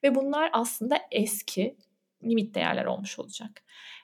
Ve 0.03 0.15
bunlar 0.15 0.51
aslında 0.53 0.99
eski 1.11 1.77
limit 2.25 2.55
değerler 2.55 2.85
olmuş 2.85 3.19
olacak. 3.19 3.63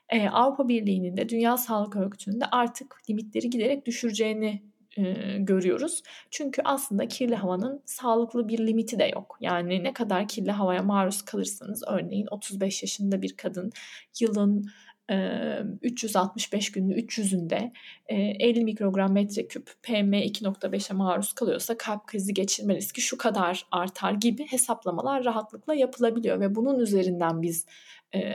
Ee, 0.09 0.29
Avrupa 0.29 0.69
Birliği'nin 0.69 1.17
de 1.17 1.29
Dünya 1.29 1.57
Sağlık 1.57 1.97
Örgütü'nün 1.97 2.41
de 2.41 2.45
artık 2.45 2.97
limitleri 3.11 3.51
giderek 3.51 3.87
düşüreceğini 3.87 4.63
e, 4.97 5.03
görüyoruz. 5.39 6.03
Çünkü 6.31 6.63
aslında 6.65 7.09
kirli 7.09 7.35
havanın 7.35 7.83
sağlıklı 7.85 8.49
bir 8.49 8.67
limiti 8.67 8.99
de 8.99 9.05
yok. 9.05 9.37
Yani 9.41 9.85
ne 9.85 9.93
kadar 9.93 10.29
kirli 10.29 10.51
havaya 10.51 10.83
maruz 10.83 11.23
kalırsanız 11.23 11.83
örneğin 11.89 12.27
35 12.31 12.83
yaşında 12.83 13.23
bir 13.23 13.37
kadın 13.37 13.73
yılın 14.21 14.71
365 15.83 16.73
günlü 16.73 16.95
300'ünde 16.95 17.73
50 18.09 18.65
mikrogram 18.65 19.13
metreküp 19.13 19.71
PM2.5'e 19.83 20.95
maruz 20.95 21.33
kalıyorsa 21.33 21.79
kalp 21.79 22.07
krizi 22.07 22.35
geçirme 22.35 22.75
riski 22.75 23.01
şu 23.01 23.19
kadar 23.19 23.67
artar 23.71 24.13
gibi 24.13 24.47
hesaplamalar 24.47 25.25
rahatlıkla 25.25 25.75
yapılabiliyor 25.75 26.41
ve 26.41 26.55
bunun 26.55 26.79
üzerinden 26.79 27.43
biz 27.43 27.67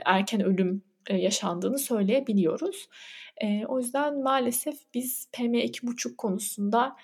erken 0.05 0.41
ölüm 0.41 0.83
yaşandığını 1.09 1.79
söyleyebiliyoruz. 1.79 2.89
O 3.67 3.79
yüzden 3.79 4.23
maalesef 4.23 4.75
biz 4.93 5.27
PM2.5 5.33 6.15
konusunda 6.15 6.95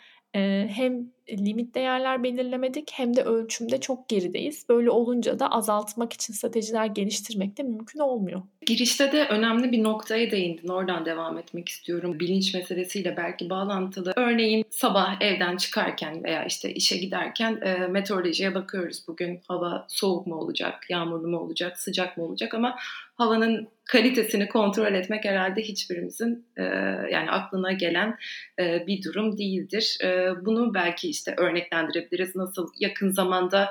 hem 0.67 1.11
limit 1.31 1.75
değerler 1.75 2.23
belirlemedik 2.23 2.91
hem 2.93 3.15
de 3.15 3.23
ölçümde 3.23 3.81
çok 3.81 4.09
gerideyiz. 4.09 4.69
Böyle 4.69 4.89
olunca 4.89 5.39
da 5.39 5.51
azaltmak 5.51 6.13
için 6.13 6.33
stratejiler 6.33 6.85
geliştirmek 6.85 7.57
de 7.57 7.63
mümkün 7.63 7.99
olmuyor. 7.99 8.41
Girişte 8.65 9.11
de 9.11 9.27
önemli 9.27 9.71
bir 9.71 9.83
noktaya 9.83 10.31
değindin. 10.31 10.67
Oradan 10.67 11.05
devam 11.05 11.37
etmek 11.37 11.69
istiyorum. 11.69 12.19
Bilinç 12.19 12.53
meselesiyle 12.53 13.17
belki 13.17 13.49
bağlantılı. 13.49 14.13
Örneğin 14.15 14.65
sabah 14.69 15.21
evden 15.21 15.57
çıkarken 15.57 16.23
veya 16.23 16.45
işte 16.45 16.73
işe 16.73 16.97
giderken 16.97 17.59
e, 17.61 17.87
meteorolojiye 17.87 18.55
bakıyoruz. 18.55 19.03
Bugün 19.07 19.41
hava 19.47 19.85
soğuk 19.89 20.27
mu 20.27 20.35
olacak, 20.35 20.85
yağmurlu 20.89 21.27
mu 21.27 21.37
olacak, 21.37 21.79
sıcak 21.79 22.17
mı 22.17 22.23
olacak 22.23 22.53
ama 22.53 22.75
havanın 23.15 23.67
kalitesini 23.87 24.49
kontrol 24.49 24.93
etmek 24.93 25.25
herhalde 25.25 25.61
hiçbirimizin 25.61 26.45
e, 26.57 26.63
yani 27.11 27.31
aklına 27.31 27.71
gelen 27.71 28.15
e, 28.59 28.87
bir 28.87 29.03
durum 29.03 29.37
değildir. 29.37 29.97
E, 30.03 30.29
bunu 30.45 30.73
belki 30.73 31.09
işte 31.09 31.33
örneklendirebiliriz. 31.37 32.35
Nasıl 32.35 32.67
yakın 32.79 33.11
zamanda 33.11 33.69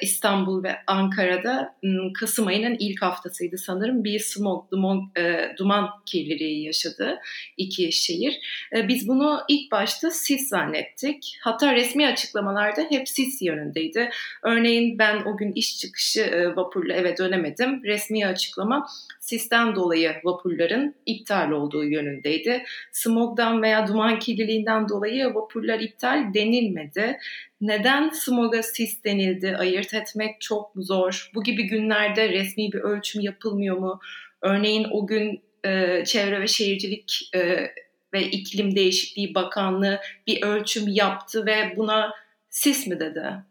İstanbul 0.00 0.64
ve 0.64 0.76
Ankara'da 0.86 1.74
Kasım 2.20 2.46
ayının 2.46 2.76
ilk 2.78 3.02
haftasıydı 3.02 3.58
sanırım 3.58 4.04
bir 4.04 4.18
smog, 4.18 4.70
duman, 4.70 5.12
duman 5.58 5.90
kirliliği 6.06 6.64
yaşadı 6.66 7.18
iki 7.56 7.92
şehir. 7.92 8.40
Biz 8.88 9.08
bunu 9.08 9.40
ilk 9.48 9.72
başta 9.72 10.10
sis 10.10 10.48
zannettik. 10.48 11.38
Hatta 11.40 11.74
resmi 11.74 12.06
açıklamalarda 12.06 12.82
hep 12.90 13.08
sis 13.08 13.42
yönündeydi. 13.42 14.10
Örneğin 14.42 14.98
ben 14.98 15.22
o 15.24 15.36
gün 15.36 15.52
iş 15.52 15.78
çıkışı 15.78 16.52
vapurla 16.56 16.94
eve 16.94 17.16
dönemedim. 17.16 17.84
Resmi 17.84 18.26
açıklama 18.26 18.86
sisten 19.28 19.74
dolayı 19.74 20.14
vapurların 20.24 20.94
iptal 21.06 21.50
olduğu 21.50 21.84
yönündeydi. 21.84 22.64
Smogdan 22.92 23.62
veya 23.62 23.86
duman 23.86 24.18
kirliliğinden 24.18 24.88
dolayı 24.88 25.34
vapurlar 25.34 25.80
iptal 25.80 26.34
denilmedi. 26.34 27.18
Neden 27.60 28.10
smoga 28.10 28.62
sis 28.62 29.04
denildi 29.04 29.56
ayırt 29.56 29.94
etmek 29.94 30.40
çok 30.40 30.72
zor. 30.76 31.30
Bu 31.34 31.42
gibi 31.42 31.62
günlerde 31.66 32.28
resmi 32.28 32.72
bir 32.72 32.78
ölçüm 32.78 33.22
yapılmıyor 33.22 33.76
mu? 33.76 34.00
Örneğin 34.42 34.86
o 34.90 35.06
gün 35.06 35.40
e, 35.64 36.04
Çevre 36.04 36.40
ve 36.40 36.46
Şehircilik 36.46 37.30
e, 37.34 37.70
ve 38.12 38.22
İklim 38.22 38.76
Değişikliği 38.76 39.34
Bakanlığı 39.34 40.00
bir 40.26 40.42
ölçüm 40.42 40.84
yaptı 40.88 41.46
ve 41.46 41.74
buna 41.76 42.12
sis 42.50 42.86
mi 42.86 43.00
dedi? 43.00 43.47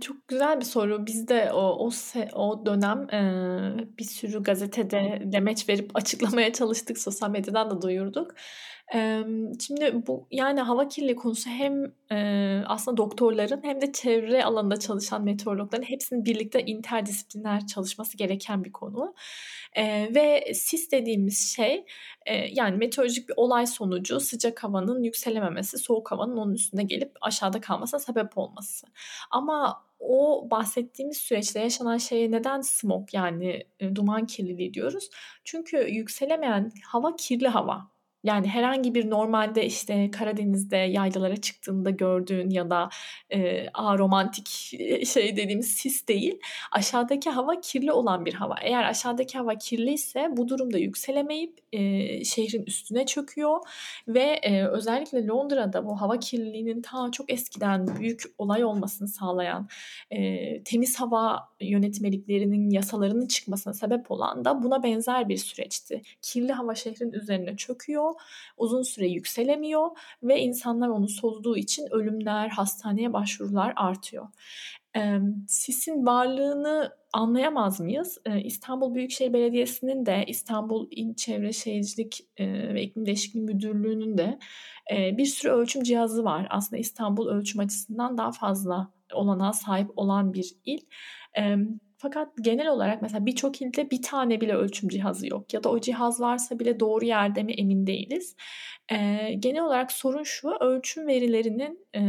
Çok 0.00 0.28
güzel 0.28 0.60
bir 0.60 0.64
soru. 0.64 1.06
Biz 1.06 1.28
de 1.28 1.50
o 1.52 1.58
o 1.86 1.90
o 2.34 2.66
dönem, 2.66 3.06
eee, 3.12 3.86
bir 3.98 4.04
sürü 4.04 4.42
gazetede 4.42 5.22
demeç 5.24 5.68
verip 5.68 5.90
açıklamaya 5.96 6.52
çalıştık. 6.52 6.98
Sosyal 6.98 7.30
medyadan 7.30 7.70
da 7.70 7.82
duyurduk. 7.82 8.30
Emm, 8.94 9.52
şimdi 9.60 10.06
bu 10.06 10.26
yani 10.30 10.60
hava 10.60 10.88
kirliliği 10.88 11.16
konusu 11.16 11.50
hem, 11.50 11.84
eee, 12.10 12.62
aslında 12.66 12.96
doktorların 12.96 13.60
hem 13.64 13.80
de 13.80 13.92
çevre 13.92 14.44
alanında 14.44 14.76
çalışan 14.78 15.24
meteorologların 15.24 15.82
hepsinin 15.84 16.24
birlikte 16.24 16.62
interdisipliner 16.66 17.66
çalışması 17.66 18.16
gereken 18.16 18.64
bir 18.64 18.72
konu. 18.72 19.14
Eee, 19.76 20.10
ve 20.14 20.54
sis 20.54 20.90
dediğimiz 20.92 21.54
şey, 21.56 21.84
eee, 22.26 22.50
yani 22.54 22.76
meteorolojik 22.76 23.28
bir 23.28 23.34
olay 23.36 23.66
sonucu 23.66 24.20
sıcak 24.20 24.64
havanın 24.64 25.02
yükselememesi, 25.02 25.78
soğuk 25.78 26.12
havanın 26.12 26.36
onun 26.36 26.54
üstüne 26.54 26.82
gelip 26.82 27.12
aşağıda 27.20 27.60
kalmasına 27.60 28.00
sebep 28.00 28.38
olması. 28.38 28.86
Ama 29.30 29.84
o 29.98 30.48
bahsettiğimiz 30.50 31.16
süreçte 31.18 31.60
yaşanan 31.60 31.98
şeye 31.98 32.30
neden 32.30 32.60
smog 32.60 33.08
yani, 33.14 33.66
eee, 33.80 33.96
duman 33.96 34.26
kirliliği 34.26 34.74
diyoruz? 34.74 35.08
Çünkü 35.44 35.76
yükselemeyen 35.78 36.70
hava 36.86 37.16
kirli 37.16 37.48
hava. 37.48 37.93
Yani 38.24 38.48
herhangi 38.48 38.94
bir 38.94 39.10
normalde 39.10 39.66
işte 39.66 40.10
Karadeniz'de 40.10 40.76
yaylalara 40.76 41.36
çıktığında 41.36 41.90
gördüğün 41.90 42.50
ya 42.50 42.70
da 42.70 42.88
e, 43.30 43.68
aromantik 43.74 44.48
şey 45.06 45.36
dediğimiz 45.36 45.68
sis 45.74 46.08
değil. 46.08 46.40
Aşağıdaki 46.72 47.30
hava 47.30 47.60
kirli 47.60 47.92
olan 47.92 48.24
bir 48.24 48.34
hava. 48.34 48.54
Eğer 48.62 48.84
aşağıdaki 48.84 49.38
hava 49.38 49.54
kirliyse 49.54 50.28
bu 50.36 50.48
durumda 50.48 50.78
yükselemeyip 50.78 51.58
e, 51.72 52.24
şehrin 52.24 52.62
üstüne 52.66 53.06
çöküyor 53.06 53.60
ve 54.08 54.40
e, 54.42 54.66
özellikle 54.66 55.26
Londra'da 55.26 55.86
bu 55.86 56.00
hava 56.00 56.18
kirliliğinin 56.18 56.82
ta 56.82 57.10
çok 57.12 57.32
eskiden 57.32 57.86
büyük 57.86 58.22
olay 58.38 58.64
olmasını 58.64 59.08
sağlayan 59.08 59.68
e, 60.10 60.62
temiz 60.64 61.00
hava 61.00 61.48
yönetmeliklerinin 61.60 62.70
yasalarının 62.70 63.26
çıkmasına 63.26 63.74
sebep 63.74 64.10
olan 64.10 64.44
da 64.44 64.62
buna 64.62 64.82
benzer 64.82 65.28
bir 65.28 65.36
süreçti. 65.36 66.02
Kirli 66.22 66.52
hava 66.52 66.74
şehrin 66.74 67.12
üzerine 67.12 67.56
çöküyor 67.56 68.13
uzun 68.56 68.82
süre 68.82 69.08
yükselemiyor 69.08 69.90
ve 70.22 70.40
insanlar 70.40 70.88
onu 70.88 71.08
soluduğu 71.08 71.56
için 71.56 71.86
ölümler, 71.90 72.48
hastaneye 72.48 73.12
başvurular 73.12 73.72
artıyor. 73.76 74.28
Sisin 75.48 76.06
varlığını 76.06 76.90
anlayamaz 77.12 77.80
mıyız? 77.80 78.18
İstanbul 78.44 78.94
Büyükşehir 78.94 79.32
Belediyesi'nin 79.32 80.06
de 80.06 80.24
İstanbul 80.26 80.88
İl 80.90 81.14
Çevre 81.14 81.52
Şehircilik 81.52 82.20
ve 82.40 82.82
İklim 82.82 83.06
Değişikliği 83.06 83.40
Müdürlüğü'nün 83.40 84.18
de 84.18 84.38
bir 84.90 85.26
sürü 85.26 85.52
ölçüm 85.52 85.82
cihazı 85.82 86.24
var. 86.24 86.46
Aslında 86.50 86.80
İstanbul 86.80 87.28
ölçüm 87.28 87.60
açısından 87.60 88.18
daha 88.18 88.32
fazla 88.32 88.92
olanağa 89.12 89.52
sahip 89.52 89.90
olan 89.96 90.32
bir 90.32 90.54
il. 90.64 90.80
Fakat 92.04 92.28
genel 92.40 92.68
olarak 92.68 93.02
mesela 93.02 93.26
birçok 93.26 93.62
ilde 93.62 93.90
bir 93.90 94.02
tane 94.02 94.40
bile 94.40 94.54
ölçüm 94.54 94.88
cihazı 94.88 95.26
yok 95.26 95.54
ya 95.54 95.64
da 95.64 95.70
o 95.70 95.80
cihaz 95.80 96.20
varsa 96.20 96.58
bile 96.58 96.80
doğru 96.80 97.04
yerde 97.04 97.42
mi 97.42 97.52
emin 97.52 97.86
değiliz. 97.86 98.36
Ee, 98.92 99.34
genel 99.38 99.62
olarak 99.62 99.92
sorun 99.92 100.22
şu 100.22 100.48
ölçüm 100.60 101.06
verilerinin 101.06 101.86
e, 101.94 102.00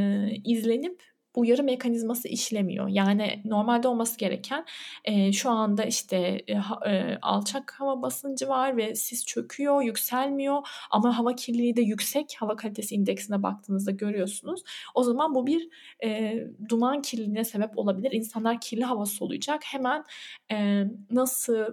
izlenip 0.44 1.04
uyarı 1.38 1.63
mekanizması 1.63 2.27
işlemiyor. 2.27 2.88
Yani 2.88 3.42
normalde 3.46 3.88
olması 3.88 4.18
gereken 4.18 4.65
e, 5.04 5.32
şu 5.32 5.50
anda 5.50 5.84
işte 5.84 6.18
e, 6.48 6.54
e, 6.86 7.18
alçak 7.22 7.75
hava 7.80 8.01
basıncı 8.01 8.48
var 8.48 8.77
ve 8.77 8.96
sis 8.96 9.25
çöküyor, 9.25 9.82
yükselmiyor 9.82 10.68
ama 10.92 11.18
hava 11.18 11.36
kirliliği 11.36 11.75
de 11.75 11.82
yüksek. 11.82 12.36
Hava 12.39 12.56
kalitesi 12.56 12.96
indeksine 12.96 13.44
baktığınızda 13.44 13.92
görüyorsunuz. 13.92 14.63
O 14.96 15.04
zaman 15.04 15.36
bu 15.36 15.48
bir 15.48 15.70
e, 16.04 16.36
duman 16.70 17.01
kirliliğine 17.01 17.44
sebep 17.44 17.77
olabilir. 17.77 18.12
İnsanlar 18.12 18.62
kirli 18.62 18.84
hava 18.84 19.06
soluyacak. 19.06 19.62
Hemen 19.65 20.04
e, 20.51 20.84
nasıl 21.12 21.65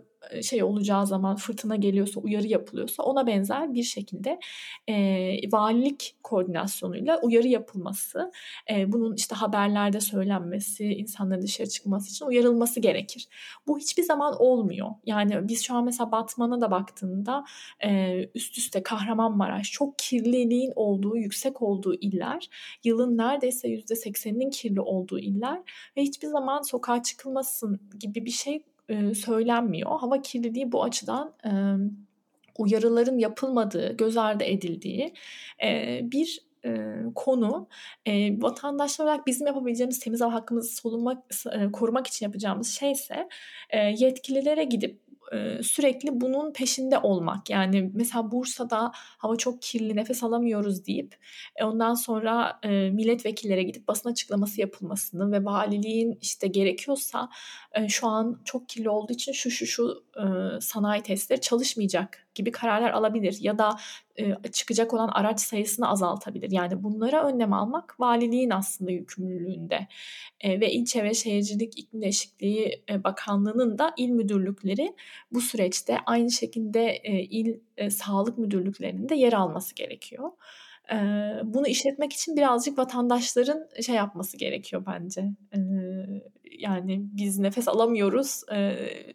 şey 0.43 0.63
olacağı 0.63 1.07
zaman 1.07 1.37
fırtına 1.37 1.77
geliyorsa, 1.77 2.21
uyarı 2.21 2.47
yapılıyorsa 2.47 3.03
ona 3.03 3.27
benzer 3.27 3.75
bir 3.75 3.83
şekilde 3.83 4.41
e, 4.89 4.95
valilik 5.53 6.15
koordinasyonuyla 6.23 7.21
uyarı 7.23 7.49
yapılması, 7.49 8.33
e, 8.71 8.93
bunun 8.93 9.15
işte 9.15 9.35
haberlerde 9.35 10.01
söylenmesi, 10.01 10.85
insanların 10.85 11.43
dışarı 11.43 11.69
çıkması 11.69 12.11
için 12.11 12.27
uyarılması 12.27 12.81
gerekir. 12.81 13.29
Bu 13.67 13.79
hiçbir 13.79 14.03
zaman 14.03 14.35
olmuyor. 14.39 14.91
Yani 15.07 15.49
biz 15.49 15.65
şu 15.65 15.75
an 15.75 15.85
mesela 15.85 16.13
Batman'a 16.13 16.61
da 16.61 16.71
baktığında 16.71 17.45
e, 17.85 18.21
üst 18.35 18.59
üste 18.59 18.83
Kahramanmaraş 18.83 19.73
çok 19.73 19.99
kirliliğin 19.99 20.73
olduğu, 20.77 21.17
yüksek 21.17 21.63
olduğu 21.63 21.95
iller, 21.95 22.49
yılın 22.85 23.19
neredeyse 23.19 23.69
%80'inin 23.69 24.51
kirli 24.51 24.81
olduğu 24.81 25.19
iller 25.19 25.61
ve 25.97 26.03
hiçbir 26.03 26.29
zaman 26.29 26.63
sokağa 26.63 27.03
çıkılmasın 27.03 27.81
gibi 27.99 28.25
bir 28.25 28.31
şey 28.31 28.63
e, 28.93 29.15
söylenmiyor. 29.15 30.01
Hava 30.01 30.23
kirliliği 30.23 30.73
bu 30.73 30.85
açıdan 30.85 31.35
e, 31.45 31.53
uyarıların 32.59 33.19
yapılmadığı, 33.19 33.97
göz 33.97 34.17
ardı 34.17 34.45
edildiği 34.45 35.15
e, 35.65 36.01
bir 36.03 36.41
e, 36.65 36.97
konu. 37.15 37.69
E, 38.07 38.43
vatandaşlar 38.43 39.05
olarak 39.05 39.27
bizim 39.27 39.47
yapabileceğimiz 39.47 39.99
temiz 39.99 40.21
hava 40.21 40.33
hakkımızı 40.33 40.77
solunmak, 40.77 41.19
e, 41.53 41.73
korumak 41.73 42.07
için 42.07 42.27
yapacağımız 42.27 42.69
şeyse 42.69 43.29
e, 43.71 43.79
yetkililere 43.79 44.65
gidip 44.65 45.02
sürekli 45.63 46.21
bunun 46.21 46.53
peşinde 46.53 46.99
olmak. 46.99 47.51
Yani 47.51 47.91
mesela 47.95 48.31
Bursa'da 48.31 48.93
hava 48.95 49.37
çok 49.37 49.63
kirli 49.63 49.97
nefes 49.97 50.23
alamıyoruz 50.23 50.87
deyip 50.87 51.17
ondan 51.63 51.95
sonra 51.95 52.61
milletvekillere 52.93 53.63
gidip 53.63 53.89
basın 53.89 54.11
açıklaması 54.11 54.61
yapılmasını 54.61 55.33
ve 55.33 55.45
valiliğin 55.45 56.19
işte 56.21 56.47
gerekiyorsa 56.47 57.29
şu 57.89 58.09
an 58.09 58.41
çok 58.45 58.69
kirli 58.69 58.91
olduğu 58.91 59.13
için 59.13 59.33
şu 59.33 59.51
şu 59.51 59.67
şu 59.67 60.05
sanayi 60.61 61.03
testleri 61.03 61.41
çalışmayacak 61.41 62.27
gibi 62.35 62.51
kararlar 62.51 62.91
alabilir 62.91 63.39
ya 63.41 63.59
da 63.59 63.77
çıkacak 64.53 64.95
olan 64.95 65.09
araç 65.09 65.41
sayısını 65.41 65.91
azaltabilir. 65.91 66.51
Yani 66.51 66.83
bunlara 66.83 67.27
önlem 67.27 67.53
almak 67.53 68.01
valiliğin 68.01 68.51
aslında 68.51 68.91
yükümlülüğünde 68.91 69.87
ve 70.45 70.73
İlçe 70.73 71.05
ve 71.05 71.15
Şehircilik 71.15 71.79
İklim 71.79 72.03
Değişikliği 72.03 72.85
Bakanlığı'nın 73.05 73.79
da 73.79 73.95
il 73.97 74.11
müdürlükleri 74.11 74.95
bu 75.33 75.41
süreçte 75.41 75.99
aynı 76.07 76.31
şekilde 76.31 76.97
il 77.31 77.55
sağlık 77.91 78.39
müdürlüklerinde 78.39 79.15
yer 79.15 79.33
alması 79.33 79.75
gerekiyor. 79.75 80.31
Bunu 81.45 81.67
işletmek 81.67 82.13
için 82.13 82.37
birazcık 82.37 82.79
vatandaşların 82.79 83.69
şey 83.83 83.95
yapması 83.95 84.37
gerekiyor 84.37 84.83
bence. 84.87 85.25
Yani 86.59 87.01
biz 87.03 87.39
nefes 87.39 87.69
alamıyoruz, 87.69 88.43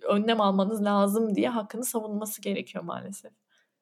önlem 0.09 0.41
almanız 0.41 0.83
lazım 0.83 1.35
diye 1.35 1.49
hakkını 1.49 1.83
savunması 1.83 2.41
gerekiyor 2.41 2.83
maalesef. 2.83 3.31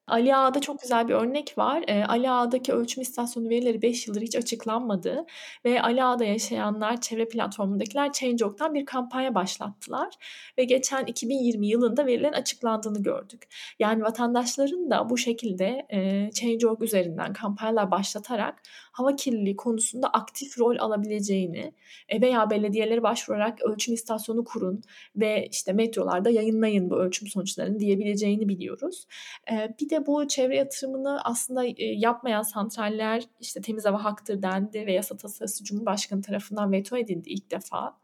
Ali 0.08 0.36
Ağa'da 0.36 0.62
çok 0.62 0.82
güzel 0.82 1.08
bir 1.08 1.14
örnek 1.14 1.58
var. 1.58 1.84
E, 1.88 2.06
Ali 2.06 2.30
Ağa'daki 2.30 2.74
ölçüm 2.74 3.02
istasyonu 3.02 3.50
verileri 3.50 3.82
5 3.82 4.08
yıldır 4.08 4.22
hiç 4.22 4.36
açıklanmadı 4.36 5.26
ve 5.66 5.82
Ali 5.82 6.04
Ağa'da 6.04 6.24
yaşayanlar, 6.24 7.02
çevre 7.02 7.28
platformundakiler 7.28 8.12
Change.org'dan 8.12 8.74
bir 8.74 8.86
kampanya 8.86 9.36
başlattılar 9.36 10.16
ve 10.58 10.64
geçen 10.64 11.06
2020 11.06 11.68
yılında 11.68 12.06
verilerin 12.06 12.34
açıklandığını 12.34 13.04
gördük. 13.04 13.48
Yani 13.80 14.04
vatandaşların 14.04 14.92
da 14.92 15.10
bu 15.10 15.18
şekilde 15.18 15.86
e, 15.90 16.30
Change.org 16.32 16.82
üzerinden 16.82 17.34
kampanyalar 17.34 17.92
başlatarak 17.92 18.62
hava 18.92 19.16
kirliliği 19.16 19.56
konusunda 19.56 20.08
aktif 20.08 20.60
rol 20.60 20.78
alabileceğini 20.80 21.74
e, 22.10 22.22
veya 22.22 22.50
belediyeleri 22.50 23.04
başvurarak 23.04 23.62
ölçüm 23.62 23.94
istasyonu 23.94 24.44
kurun 24.44 24.82
ve 25.16 25.48
işte 25.52 25.74
metrolarda 25.74 26.30
yayınlayın 26.30 26.90
bu 26.90 26.96
ölçüm 26.96 27.28
sonuçlarını 27.28 27.80
diyebileceğini 27.80 28.50
biliyoruz. 28.50 29.08
E, 29.52 29.76
bir 29.80 29.90
de 29.90 29.95
bu 30.06 30.28
çevre 30.28 30.56
yatırımını 30.56 31.22
aslında 31.24 31.66
e, 31.66 31.74
yapmayan 31.78 32.42
santraller 32.42 33.24
işte 33.40 33.62
temiz 33.62 33.86
hava 33.86 34.04
haktır 34.04 34.42
dendi 34.42 34.86
ve 34.86 34.94
yasa 34.94 35.18
tasarısı 35.18 35.64
Cumhurbaşkanı 35.64 36.22
tarafından 36.22 36.72
veto 36.72 36.98
edildi 36.98 37.30
ilk 37.30 37.52
defa. 37.52 37.98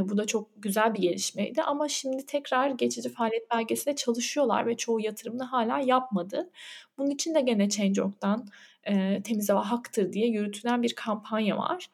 bu 0.00 0.16
da 0.16 0.26
çok 0.26 0.48
güzel 0.56 0.94
bir 0.94 0.98
gelişmeydi 0.98 1.62
ama 1.62 1.88
şimdi 1.88 2.26
tekrar 2.26 2.70
geçici 2.70 3.08
faaliyet 3.08 3.50
belgesiyle 3.50 3.96
çalışıyorlar 3.96 4.66
ve 4.66 4.76
çoğu 4.76 5.00
yatırımını 5.00 5.44
hala 5.44 5.78
yapmadı. 5.78 6.50
Bunun 6.98 7.10
için 7.10 7.34
de 7.34 7.40
gene 7.40 7.68
Change.org'dan 7.68 8.48
e, 8.84 9.22
temiz 9.22 9.48
hava 9.48 9.70
haktır 9.70 10.12
diye 10.12 10.26
yürütülen 10.26 10.82
bir 10.82 10.94
kampanya 10.94 11.58
var. 11.58 11.86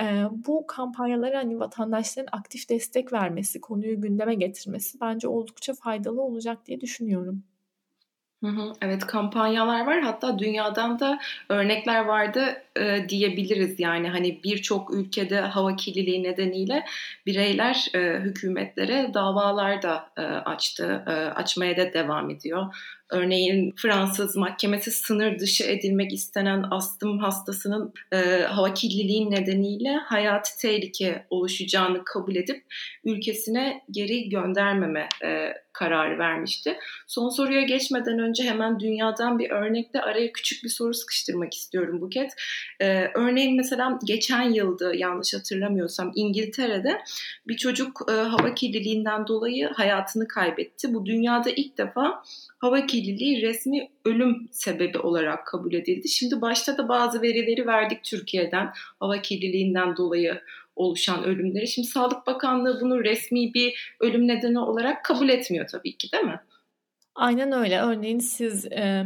E, 0.00 0.24
bu 0.30 0.66
kampanyalara 0.66 1.38
hani 1.38 1.60
vatandaşların 1.60 2.38
aktif 2.38 2.68
destek 2.68 3.12
vermesi, 3.12 3.60
konuyu 3.60 4.00
gündeme 4.00 4.34
getirmesi 4.34 5.00
bence 5.00 5.28
oldukça 5.28 5.74
faydalı 5.74 6.22
olacak 6.22 6.66
diye 6.66 6.80
düşünüyorum. 6.80 7.44
Evet 8.82 9.06
kampanyalar 9.06 9.86
var. 9.86 10.00
Hatta 10.00 10.38
dünyadan 10.38 10.98
da 11.00 11.18
örnekler 11.48 12.04
vardı 12.04 12.62
e, 12.80 13.08
diyebiliriz 13.08 13.80
yani 13.80 14.08
hani 14.08 14.42
birçok 14.44 14.94
ülkede 14.94 15.40
hava 15.40 15.76
kirliliği 15.76 16.22
nedeniyle 16.22 16.84
bireyler 17.26 17.86
e, 17.94 18.20
hükümetlere 18.20 19.10
davalar 19.14 19.82
da 19.82 20.10
e, 20.16 20.22
açtı 20.22 21.04
e, 21.06 21.10
açmaya 21.10 21.76
da 21.76 21.92
devam 21.92 22.30
ediyor. 22.30 22.66
Örneğin 23.10 23.74
Fransız 23.76 24.36
mahkemesi 24.36 24.90
sınır 24.90 25.38
dışı 25.38 25.64
edilmek 25.64 26.12
istenen 26.12 26.64
astım 26.70 27.18
hastasının 27.18 27.92
e, 28.12 28.16
hava 28.42 28.74
kirliliği 28.74 29.30
nedeniyle 29.30 29.96
hayati 29.96 30.58
tehlike 30.58 31.26
oluşacağını 31.30 32.04
kabul 32.04 32.36
edip 32.36 32.64
ülkesine 33.04 33.82
geri 33.90 34.28
göndermeme 34.28 35.08
e, 35.24 35.52
kararı 35.72 36.18
vermişti. 36.18 36.76
Son 37.06 37.28
soruya 37.28 37.62
geçmeden 37.62 38.18
önce 38.18 38.44
hemen 38.44 38.80
dünyadan 38.80 39.38
bir 39.38 39.50
örnekle 39.50 40.00
araya 40.00 40.32
küçük 40.32 40.64
bir 40.64 40.68
soru 40.68 40.94
sıkıştırmak 40.94 41.54
istiyorum 41.54 42.00
Buket. 42.00 42.32
Ee, 42.80 43.10
örneğin 43.14 43.56
mesela 43.56 43.98
geçen 44.04 44.42
yıldı 44.42 44.92
yanlış 44.96 45.34
hatırlamıyorsam 45.34 46.12
İngiltere'de 46.14 46.98
bir 47.48 47.56
çocuk 47.56 48.00
e, 48.10 48.12
hava 48.12 48.54
kirliliğinden 48.54 49.26
dolayı 49.26 49.68
hayatını 49.68 50.28
kaybetti. 50.28 50.94
Bu 50.94 51.06
dünyada 51.06 51.50
ilk 51.50 51.78
defa 51.78 52.22
hava 52.58 52.86
kirliliği 52.86 53.42
resmi 53.42 53.88
ölüm 54.04 54.48
sebebi 54.50 54.98
olarak 54.98 55.46
kabul 55.46 55.72
edildi. 55.72 56.08
Şimdi 56.08 56.40
başta 56.40 56.78
da 56.78 56.88
bazı 56.88 57.22
verileri 57.22 57.66
verdik 57.66 58.04
Türkiye'den 58.04 58.70
hava 59.00 59.22
kirliliğinden 59.22 59.96
dolayı 59.96 60.40
oluşan 60.76 61.24
ölümleri. 61.24 61.68
Şimdi 61.68 61.88
Sağlık 61.88 62.26
Bakanlığı 62.26 62.80
bunu 62.80 63.04
resmi 63.04 63.54
bir 63.54 63.96
ölüm 64.00 64.28
nedeni 64.28 64.58
olarak 64.58 65.04
kabul 65.04 65.28
etmiyor 65.28 65.68
tabii 65.68 65.96
ki 65.96 66.12
değil 66.12 66.24
mi? 66.24 66.40
Aynen 67.18 67.52
öyle. 67.52 67.80
Örneğin 67.80 68.18
siz 68.18 68.66
e, 68.66 69.04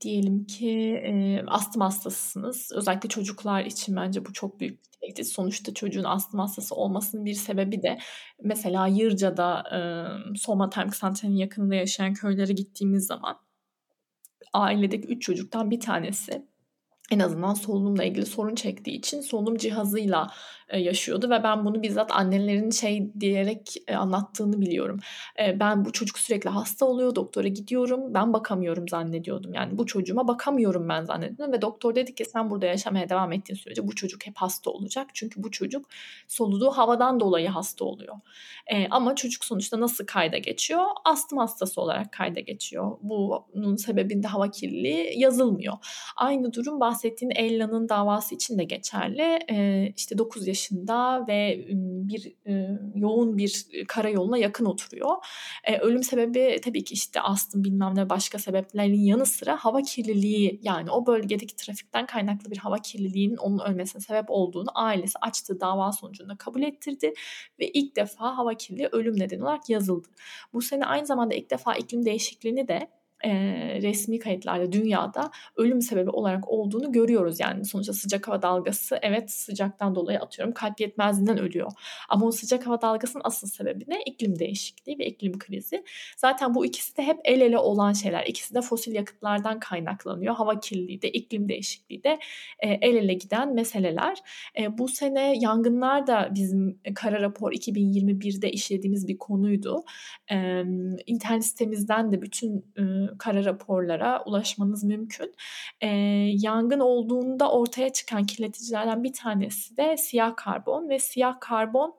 diyelim 0.00 0.44
ki 0.44 0.70
e, 1.04 1.42
astım 1.46 1.82
hastasısınız. 1.82 2.72
Özellikle 2.74 3.08
çocuklar 3.08 3.64
için 3.64 3.96
bence 3.96 4.24
bu 4.26 4.32
çok 4.32 4.60
büyük 4.60 4.80
bir 4.84 4.88
tehdit. 5.00 5.26
Sonuçta 5.26 5.74
çocuğun 5.74 6.04
astım 6.04 6.40
hastası 6.40 6.74
olmasının 6.74 7.24
bir 7.24 7.34
sebebi 7.34 7.82
de 7.82 7.98
mesela 8.42 8.86
Yırca'da 8.86 9.62
e, 9.76 9.78
Soma 10.36 10.70
Termik 10.70 10.94
yakınında 11.24 11.74
yaşayan 11.74 12.14
köylere 12.14 12.52
gittiğimiz 12.52 13.06
zaman 13.06 13.36
ailedeki 14.52 15.08
üç 15.08 15.22
çocuktan 15.22 15.70
bir 15.70 15.80
tanesi 15.80 16.46
en 17.10 17.18
azından 17.18 17.54
solunumla 17.54 18.04
ilgili 18.04 18.26
sorun 18.26 18.54
çektiği 18.54 18.98
için 18.98 19.20
solunum 19.20 19.56
cihazıyla 19.56 20.30
yaşıyordu 20.76 21.30
ve 21.30 21.42
ben 21.42 21.64
bunu 21.64 21.82
bizzat 21.82 22.12
annelerin 22.12 22.70
şey 22.70 23.12
diyerek 23.20 23.74
e, 23.86 23.96
anlattığını 23.96 24.60
biliyorum. 24.60 25.00
E, 25.40 25.60
ben 25.60 25.84
bu 25.84 25.92
çocuk 25.92 26.18
sürekli 26.18 26.50
hasta 26.50 26.86
oluyor, 26.86 27.14
doktora 27.14 27.48
gidiyorum, 27.48 28.14
ben 28.14 28.32
bakamıyorum 28.32 28.88
zannediyordum. 28.88 29.54
Yani 29.54 29.78
bu 29.78 29.86
çocuğuma 29.86 30.28
bakamıyorum 30.28 30.88
ben 30.88 31.04
zannediyordum 31.04 31.52
ve 31.52 31.62
doktor 31.62 31.94
dedi 31.94 32.14
ki 32.14 32.24
sen 32.24 32.50
burada 32.50 32.66
yaşamaya 32.66 33.08
devam 33.08 33.32
ettiğin 33.32 33.56
sürece 33.56 33.86
bu 33.88 33.94
çocuk 33.94 34.26
hep 34.26 34.36
hasta 34.36 34.70
olacak. 34.70 35.06
Çünkü 35.14 35.42
bu 35.42 35.50
çocuk 35.50 35.86
soluduğu 36.28 36.70
havadan 36.70 37.20
dolayı 37.20 37.48
hasta 37.48 37.84
oluyor. 37.84 38.16
Ama 38.90 39.14
çocuk 39.14 39.44
sonuçta 39.44 39.80
nasıl 39.80 40.06
kayda 40.06 40.38
geçiyor? 40.38 40.84
Astım 41.04 41.38
hastası 41.38 41.80
olarak 41.80 42.12
kayda 42.12 42.40
geçiyor. 42.40 42.98
Bunun 43.02 43.76
sebebinde 43.76 44.28
hava 44.28 44.50
kirliliği 44.50 45.20
yazılmıyor. 45.20 45.74
Aynı 46.16 46.52
durum 46.52 46.80
bahsettiğin 46.80 47.32
Ella'nın 47.36 47.88
davası 47.88 48.34
için 48.34 48.58
de 48.58 48.64
geçerli. 48.64 49.38
İşte 49.96 50.18
9 50.18 50.46
yaş 50.46 50.57
yaşında 50.58 51.26
ve 51.28 51.66
bir 52.08 52.32
yoğun 52.94 53.38
bir 53.38 53.66
karayoluna 53.88 54.38
yakın 54.38 54.64
oturuyor. 54.64 55.16
ölüm 55.80 56.02
sebebi 56.02 56.60
tabii 56.64 56.84
ki 56.84 56.94
işte 56.94 57.20
astım 57.20 57.64
bilmem 57.64 57.94
ne 57.94 58.10
başka 58.10 58.38
sebeplerin 58.38 59.00
yanı 59.00 59.26
sıra 59.26 59.56
hava 59.56 59.82
kirliliği 59.82 60.60
yani 60.62 60.90
o 60.90 61.06
bölgedeki 61.06 61.56
trafikten 61.56 62.06
kaynaklı 62.06 62.50
bir 62.50 62.56
hava 62.56 62.78
kirliliğinin 62.78 63.36
onun 63.36 63.58
ölmesine 63.58 64.02
sebep 64.02 64.24
olduğunu 64.28 64.68
ailesi 64.74 65.18
açtığı 65.20 65.60
dava 65.60 65.92
sonucunda 65.92 66.36
kabul 66.36 66.62
ettirdi 66.62 67.12
ve 67.60 67.68
ilk 67.68 67.96
defa 67.96 68.36
hava 68.36 68.54
kirliliği 68.54 68.88
ölüm 68.92 69.18
nedeni 69.18 69.42
olarak 69.42 69.68
yazıldı. 69.68 70.08
Bu 70.52 70.62
sene 70.62 70.84
aynı 70.84 71.06
zamanda 71.06 71.34
ilk 71.34 71.50
defa 71.50 71.74
iklim 71.74 72.04
değişikliğini 72.04 72.68
de 72.68 72.90
e, 73.24 73.30
resmi 73.82 74.18
kayıtlarda 74.18 74.72
dünyada 74.72 75.30
ölüm 75.56 75.82
sebebi 75.82 76.10
olarak 76.10 76.48
olduğunu 76.48 76.92
görüyoruz. 76.92 77.40
Yani 77.40 77.64
sonuçta 77.64 77.92
sıcak 77.92 78.28
hava 78.28 78.42
dalgası 78.42 78.98
evet 79.02 79.30
sıcaktan 79.30 79.94
dolayı 79.94 80.20
atıyorum 80.20 80.54
kalp 80.54 80.80
yetmezliğinden 80.80 81.38
ölüyor. 81.38 81.72
Ama 82.08 82.26
o 82.26 82.30
sıcak 82.30 82.66
hava 82.66 82.80
dalgasının 82.80 83.22
asıl 83.24 83.46
sebebi 83.46 83.84
ne? 83.88 83.98
İklim 84.06 84.38
değişikliği 84.38 84.98
ve 84.98 85.06
iklim 85.06 85.38
krizi. 85.38 85.84
Zaten 86.16 86.54
bu 86.54 86.66
ikisi 86.66 86.96
de 86.96 87.02
hep 87.02 87.20
el 87.24 87.40
ele 87.40 87.58
olan 87.58 87.92
şeyler. 87.92 88.26
İkisi 88.26 88.54
de 88.54 88.60
fosil 88.60 88.94
yakıtlardan 88.94 89.60
kaynaklanıyor. 89.60 90.34
Hava 90.34 90.60
kirliliği 90.60 91.02
de 91.02 91.10
iklim 91.10 91.48
değişikliği 91.48 92.04
de 92.04 92.18
e, 92.58 92.68
el 92.68 92.94
ele 92.94 93.14
giden 93.14 93.54
meseleler. 93.54 94.18
E, 94.58 94.78
bu 94.78 94.88
sene 94.88 95.34
yangınlar 95.40 96.06
da 96.06 96.30
bizim 96.34 96.80
kara 96.94 97.20
rapor 97.20 97.52
2021'de 97.52 98.50
işlediğimiz 98.50 99.08
bir 99.08 99.18
konuydu. 99.18 99.84
E, 100.30 100.62
internet 101.06 101.44
sitemizden 101.44 102.12
de 102.12 102.22
bütün 102.22 102.64
kara 103.18 103.44
raporlara 103.44 104.22
ulaşmanız 104.26 104.84
mümkün. 104.84 105.34
E, 105.80 105.88
yangın 106.34 106.80
olduğunda 106.80 107.50
ortaya 107.50 107.92
çıkan 107.92 108.24
kirleticilerden 108.24 109.04
bir 109.04 109.12
tanesi 109.12 109.76
de 109.76 109.96
siyah 109.96 110.36
karbon 110.36 110.88
ve 110.88 110.98
siyah 110.98 111.40
karbon 111.40 111.94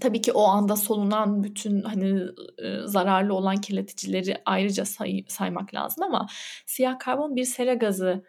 Tabii 0.00 0.20
ki 0.20 0.32
o 0.32 0.42
anda 0.44 0.76
solunan 0.76 1.44
bütün 1.44 1.82
hani 1.82 2.22
e, 2.58 2.78
zararlı 2.84 3.34
olan 3.34 3.56
kirleticileri 3.56 4.42
ayrıca 4.44 4.84
say, 4.84 5.24
saymak 5.28 5.74
lazım 5.74 6.04
ama 6.04 6.26
siyah 6.66 6.98
karbon 6.98 7.36
bir 7.36 7.44
sera 7.44 7.74
gazı 7.74 8.24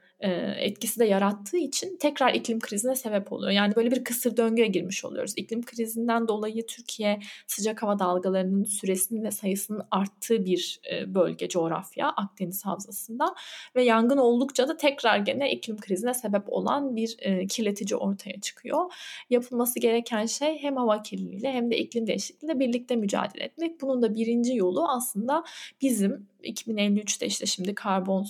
etkisi 0.59 0.99
de 0.99 1.05
yarattığı 1.05 1.57
için 1.57 1.97
tekrar 1.97 2.33
iklim 2.33 2.59
krizine 2.59 2.95
sebep 2.95 3.33
oluyor. 3.33 3.51
Yani 3.51 3.75
böyle 3.75 3.91
bir 3.91 4.03
kısır 4.03 4.38
döngüye 4.38 4.67
girmiş 4.67 5.05
oluyoruz. 5.05 5.33
İklim 5.35 5.65
krizinden 5.65 6.27
dolayı 6.27 6.65
Türkiye 6.65 7.19
sıcak 7.47 7.83
hava 7.83 7.99
dalgalarının 7.99 8.63
süresinin 8.63 9.23
ve 9.23 9.31
sayısının 9.31 9.81
arttığı 9.91 10.45
bir 10.45 10.79
e, 10.91 11.15
bölge, 11.15 11.49
coğrafya 11.49 12.09
Akdeniz 12.09 12.65
Havzası'nda 12.65 13.35
ve 13.75 13.83
yangın 13.83 14.17
oldukça 14.17 14.67
da 14.67 14.77
tekrar 14.77 15.17
gene 15.17 15.51
iklim 15.51 15.77
krizine 15.77 16.13
sebep 16.13 16.43
olan 16.47 16.95
bir 16.95 17.15
e, 17.19 17.47
kirletici 17.47 17.97
ortaya 17.97 18.41
çıkıyor. 18.41 18.93
Yapılması 19.29 19.79
gereken 19.79 20.25
şey 20.25 20.57
hem 20.59 20.77
hava 20.77 21.01
kirliliğiyle 21.01 21.51
hem 21.51 21.71
de 21.71 21.77
iklim 21.77 22.07
değişikliğiyle 22.07 22.59
birlikte 22.59 22.95
mücadele 22.95 23.43
etmek. 23.43 23.81
Bunun 23.81 24.01
da 24.01 24.15
birinci 24.15 24.55
yolu 24.55 24.89
aslında 24.89 25.43
bizim 25.81 26.27
2053'te 26.43 27.25
işte 27.25 27.45
şimdi 27.45 27.75
karbon 27.75 28.25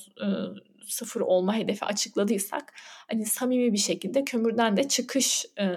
sıfır 0.89 1.21
olma 1.21 1.55
hedefi 1.55 1.85
açıkladıysak 1.85 2.73
hani 3.09 3.25
samimi 3.25 3.73
bir 3.73 3.77
şekilde 3.77 4.23
kömürden 4.23 4.77
de 4.77 4.87
çıkış 4.87 5.45
e, 5.59 5.67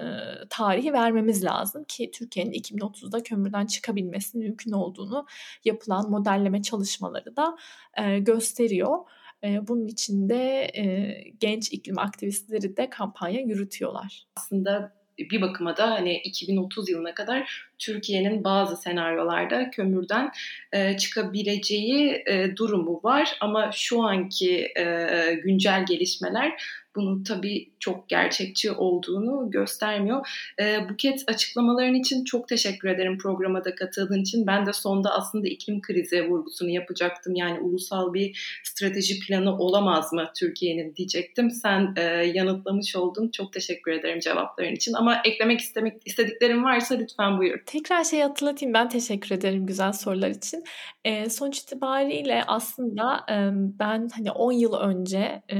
tarihi 0.49 0.93
vermemiz 0.93 1.43
lazım 1.43 1.83
ki 1.83 2.11
Türkiye'nin 2.11 2.51
2030'da 2.51 3.23
kömürden 3.23 3.65
çıkabilmesinin 3.65 4.45
mümkün 4.45 4.71
olduğunu 4.71 5.25
yapılan 5.65 6.09
modelleme 6.09 6.61
çalışmaları 6.61 7.35
da 7.35 7.57
e, 7.97 8.19
gösteriyor. 8.19 8.97
E, 9.43 9.67
bunun 9.67 9.87
için 9.87 10.29
de 10.29 10.71
e, 10.77 11.13
genç 11.39 11.73
iklim 11.73 11.99
aktivistleri 11.99 12.77
de 12.77 12.89
kampanya 12.89 13.41
yürütüyorlar. 13.41 14.27
Aslında 14.35 14.98
bir 15.31 15.41
bakıma 15.41 15.77
da 15.77 15.91
hani 15.91 16.17
2030 16.17 16.89
yılına 16.89 17.13
kadar 17.13 17.69
Türkiye'nin 17.79 18.43
bazı 18.43 18.77
senaryolarda 18.77 19.69
kömürden 19.69 20.31
e, 20.71 20.97
çıkabileceği 20.97 22.23
e, 22.25 22.55
durumu 22.55 22.99
var. 23.03 23.37
Ama 23.41 23.71
şu 23.73 24.03
anki 24.03 24.71
e, 24.77 25.33
güncel 25.43 25.85
gelişmeler 25.85 26.63
bunun 26.99 27.23
tabii 27.23 27.69
çok 27.79 28.09
gerçekçi 28.09 28.71
olduğunu 28.71 29.51
göstermiyor. 29.51 30.27
E, 30.59 30.89
Buket 30.89 31.23
açıklamaların 31.27 31.93
için 31.93 32.23
çok 32.23 32.47
teşekkür 32.47 32.89
ederim 32.89 33.17
programa 33.17 33.65
da 33.65 33.75
katıldığın 33.75 34.21
için. 34.21 34.47
Ben 34.47 34.65
de 34.65 34.73
sonda 34.73 35.09
aslında 35.11 35.47
iklim 35.47 35.81
krizi 35.81 36.29
vurgusunu 36.29 36.69
yapacaktım. 36.69 37.35
Yani 37.35 37.59
ulusal 37.59 38.13
bir 38.13 38.59
strateji 38.63 39.19
planı 39.19 39.57
olamaz 39.57 40.13
mı 40.13 40.29
Türkiye'nin 40.39 40.95
diyecektim. 40.95 41.51
Sen 41.51 41.93
e, 41.97 42.01
yanıtlamış 42.33 42.95
oldun. 42.95 43.29
Çok 43.31 43.53
teşekkür 43.53 43.91
ederim 43.91 44.19
cevapların 44.19 44.75
için. 44.75 44.93
Ama 44.93 45.21
eklemek 45.25 45.59
istemek 45.59 46.01
istediklerim 46.05 46.63
varsa 46.63 46.95
lütfen 46.95 47.37
buyur. 47.37 47.59
Tekrar 47.65 48.03
şey 48.03 48.21
hatırlatayım. 48.21 48.73
Ben 48.73 48.89
teşekkür 48.89 49.35
ederim 49.35 49.65
güzel 49.65 49.93
sorular 49.93 50.29
için. 50.29 50.63
E, 51.05 51.29
sonuç 51.29 51.59
itibariyle 51.59 52.43
aslında 52.47 53.25
e, 53.29 53.35
ben 53.79 54.09
hani 54.15 54.31
10 54.31 54.51
yıl 54.51 54.73
önce 54.73 55.41
e, 55.51 55.57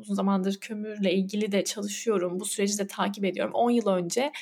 uzun 0.00 0.14
zamandır 0.14 0.60
kömürle 0.60 1.12
ilgili 1.12 1.52
de 1.52 1.64
çalışıyorum. 1.64 2.40
Bu 2.40 2.44
süreci 2.44 2.78
de 2.78 2.86
takip 2.86 3.24
ediyorum. 3.24 3.54
10 3.54 3.70
yıl 3.70 3.86
önce 3.86 4.32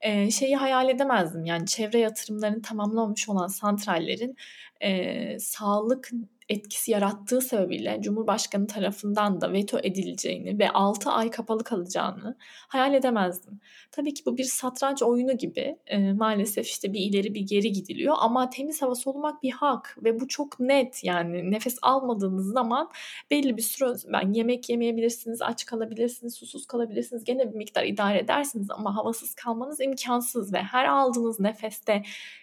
e, 0.00 0.30
şeyi 0.30 0.56
hayal 0.56 0.88
edemezdim. 0.88 1.44
Yani 1.44 1.66
çevre 1.66 1.98
yatırımlarını 1.98 2.62
tamamlamış 2.62 3.28
olan 3.28 3.46
santrallerin 3.46 4.36
e, 4.80 5.38
sağlık 5.38 6.10
etkisi 6.52 6.90
yarattığı 6.90 7.40
sebebiyle 7.40 7.98
Cumhurbaşkanı 8.02 8.66
tarafından 8.66 9.40
da 9.40 9.52
veto 9.52 9.78
edileceğini 9.82 10.58
ve 10.58 10.70
6 10.70 11.10
ay 11.10 11.30
kapalı 11.30 11.64
kalacağını 11.64 12.36
hayal 12.68 12.94
edemezdim. 12.94 13.60
Tabii 13.92 14.14
ki 14.14 14.22
bu 14.26 14.38
bir 14.38 14.44
satranç 14.44 15.02
oyunu 15.02 15.38
gibi 15.38 15.76
e, 15.86 16.12
maalesef 16.12 16.66
işte 16.66 16.92
bir 16.92 17.00
ileri 17.00 17.34
bir 17.34 17.40
geri 17.40 17.72
gidiliyor 17.72 18.14
ama 18.18 18.50
temiz 18.50 18.82
hava 18.82 18.94
solumak 18.94 19.42
bir 19.42 19.50
hak 19.50 19.98
ve 20.04 20.20
bu 20.20 20.28
çok 20.28 20.60
net 20.60 21.04
yani 21.04 21.50
nefes 21.50 21.78
almadığınız 21.82 22.52
zaman 22.52 22.90
belli 23.30 23.56
bir 23.56 23.62
süre 23.62 23.82
ben 24.12 24.32
yemek 24.32 24.70
yemeyebilirsiniz, 24.70 25.42
aç 25.42 25.66
kalabilirsiniz, 25.66 26.34
susuz 26.34 26.66
kalabilirsiniz 26.66 27.24
gene 27.24 27.52
bir 27.52 27.56
miktar 27.56 27.84
idare 27.84 28.18
edersiniz 28.18 28.70
ama 28.70 28.96
havasız 28.96 29.34
kalmanız 29.34 29.80
imkansız 29.80 30.52
ve 30.52 30.58
her 30.58 30.84
aldığınız 30.84 31.40
nefeste 31.40 32.02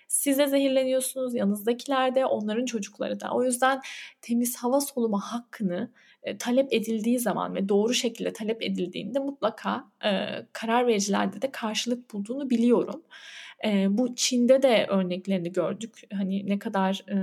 siz 0.10 0.38
de 0.38 0.48
zehirleniyorsunuz, 0.48 1.36
yanınızdakiler 1.36 2.16
de, 2.16 2.26
onların 2.26 2.66
çocukları 2.66 3.20
da. 3.20 3.32
O 3.32 3.44
yüzden 3.44 3.82
temiz 4.22 4.58
hava 4.58 4.82
soluma 4.82 5.20
hakkını 5.20 5.92
e, 6.24 6.38
talep 6.38 6.74
edildiği 6.74 7.20
zaman 7.20 7.56
ve 7.56 7.70
doğru 7.70 7.94
şekilde 7.94 8.34
talep 8.34 8.62
edildiğinde 8.64 9.20
mutlaka 9.20 9.86
e, 10.06 10.10
karar 10.54 10.88
vericilerde 10.88 11.42
de 11.42 11.52
karşılık 11.52 12.14
bulduğunu 12.14 12.50
biliyorum. 12.50 13.04
E, 13.66 13.98
bu 13.98 14.16
Çin'de 14.16 14.62
de 14.62 14.86
örneklerini 14.90 15.52
gördük. 15.52 16.02
Hani 16.14 16.50
ne 16.50 16.60
kadar 16.60 17.04
e, 17.10 17.18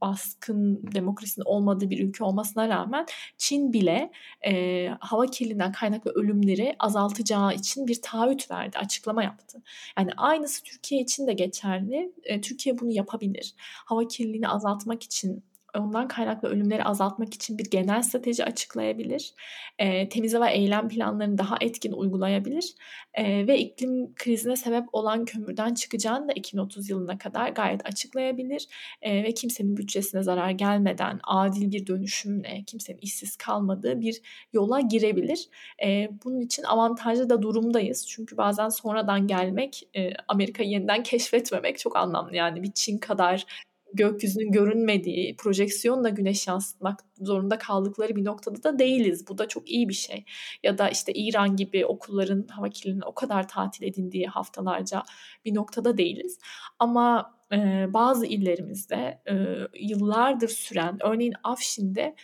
baskın 0.00 0.92
demokrasinin 0.94 1.44
olmadığı 1.44 1.90
bir 1.90 2.08
ülke 2.08 2.24
olmasına 2.24 2.68
rağmen 2.68 3.06
Çin 3.38 3.72
bile 3.72 4.10
e, 4.46 4.86
hava 5.00 5.26
kirliliğinden 5.26 5.72
kaynaklı 5.72 6.10
ölümleri 6.10 6.76
azaltacağı 6.78 7.54
için 7.54 7.86
bir 7.86 8.02
taahhüt 8.02 8.50
verdi, 8.50 8.78
açıklama 8.78 9.22
yaptı. 9.22 9.62
Yani 9.98 10.10
aynısı 10.16 10.62
Türkiye 10.62 11.00
için 11.00 11.26
de 11.26 11.32
geçerli. 11.32 12.12
E, 12.24 12.40
Türkiye 12.40 12.78
bunu 12.78 12.90
yapabilir. 12.90 13.54
Hava 13.58 14.08
kirliliğini 14.08 14.48
azaltmak 14.48 15.02
için 15.02 15.44
ondan 15.78 16.08
kaynaklı 16.08 16.48
ölümleri 16.48 16.84
azaltmak 16.84 17.34
için 17.34 17.58
bir 17.58 17.70
genel 17.70 18.02
strateji 18.02 18.44
açıklayabilir. 18.44 19.34
E, 19.78 20.08
temiz 20.08 20.34
hava 20.34 20.48
eylem 20.48 20.88
planlarını 20.88 21.38
daha 21.38 21.56
etkin 21.60 21.92
uygulayabilir. 21.92 22.74
E, 23.14 23.46
ve 23.46 23.58
iklim 23.58 24.14
krizine 24.14 24.56
sebep 24.56 24.84
olan 24.92 25.24
kömürden 25.24 25.74
çıkacağını 25.74 26.28
da 26.28 26.32
2030 26.32 26.90
yılına 26.90 27.18
kadar 27.18 27.48
gayet 27.48 27.86
açıklayabilir. 27.86 28.66
E, 29.02 29.22
ve 29.24 29.34
kimsenin 29.34 29.76
bütçesine 29.76 30.22
zarar 30.22 30.50
gelmeden 30.50 31.20
adil 31.24 31.72
bir 31.72 31.86
dönüşümle 31.86 32.64
kimsenin 32.66 32.98
işsiz 32.98 33.36
kalmadığı 33.36 34.00
bir 34.00 34.22
yola 34.52 34.80
girebilir. 34.80 35.48
E, 35.84 36.08
bunun 36.24 36.40
için 36.40 36.62
avantajlı 36.62 37.30
da 37.30 37.42
durumdayız. 37.42 38.06
Çünkü 38.08 38.36
bazen 38.36 38.68
sonradan 38.68 39.26
gelmek, 39.26 39.88
e, 39.96 40.10
Amerika'yı 40.28 40.70
yeniden 40.70 41.02
keşfetmemek 41.02 41.78
çok 41.78 41.96
anlamlı. 41.96 42.36
Yani 42.36 42.62
bir 42.62 42.72
Çin 42.72 42.98
kadar 42.98 43.46
gökyüzünün 43.94 44.52
görünmediği, 44.52 45.36
projeksiyonla 45.36 46.08
güneş 46.08 46.46
yansıtmak 46.46 47.00
zorunda 47.20 47.58
kaldıkları 47.58 48.16
bir 48.16 48.24
noktada 48.24 48.62
da 48.62 48.78
değiliz. 48.78 49.28
Bu 49.28 49.38
da 49.38 49.48
çok 49.48 49.70
iyi 49.70 49.88
bir 49.88 49.94
şey. 49.94 50.24
Ya 50.62 50.78
da 50.78 50.88
işte 50.88 51.12
İran 51.12 51.56
gibi 51.56 51.86
okulların 51.86 52.46
hava 52.48 52.68
kirliliğinin 52.68 53.06
o 53.06 53.14
kadar 53.14 53.48
tatil 53.48 53.84
edindiği 53.86 54.26
haftalarca 54.26 55.02
bir 55.44 55.54
noktada 55.54 55.98
değiliz. 55.98 56.38
Ama 56.78 57.34
bazı 57.88 58.26
illerimizde 58.26 59.22
yıllardır 59.80 60.48
süren, 60.48 60.98
örneğin 61.00 61.34
Afşin'de 61.44 62.14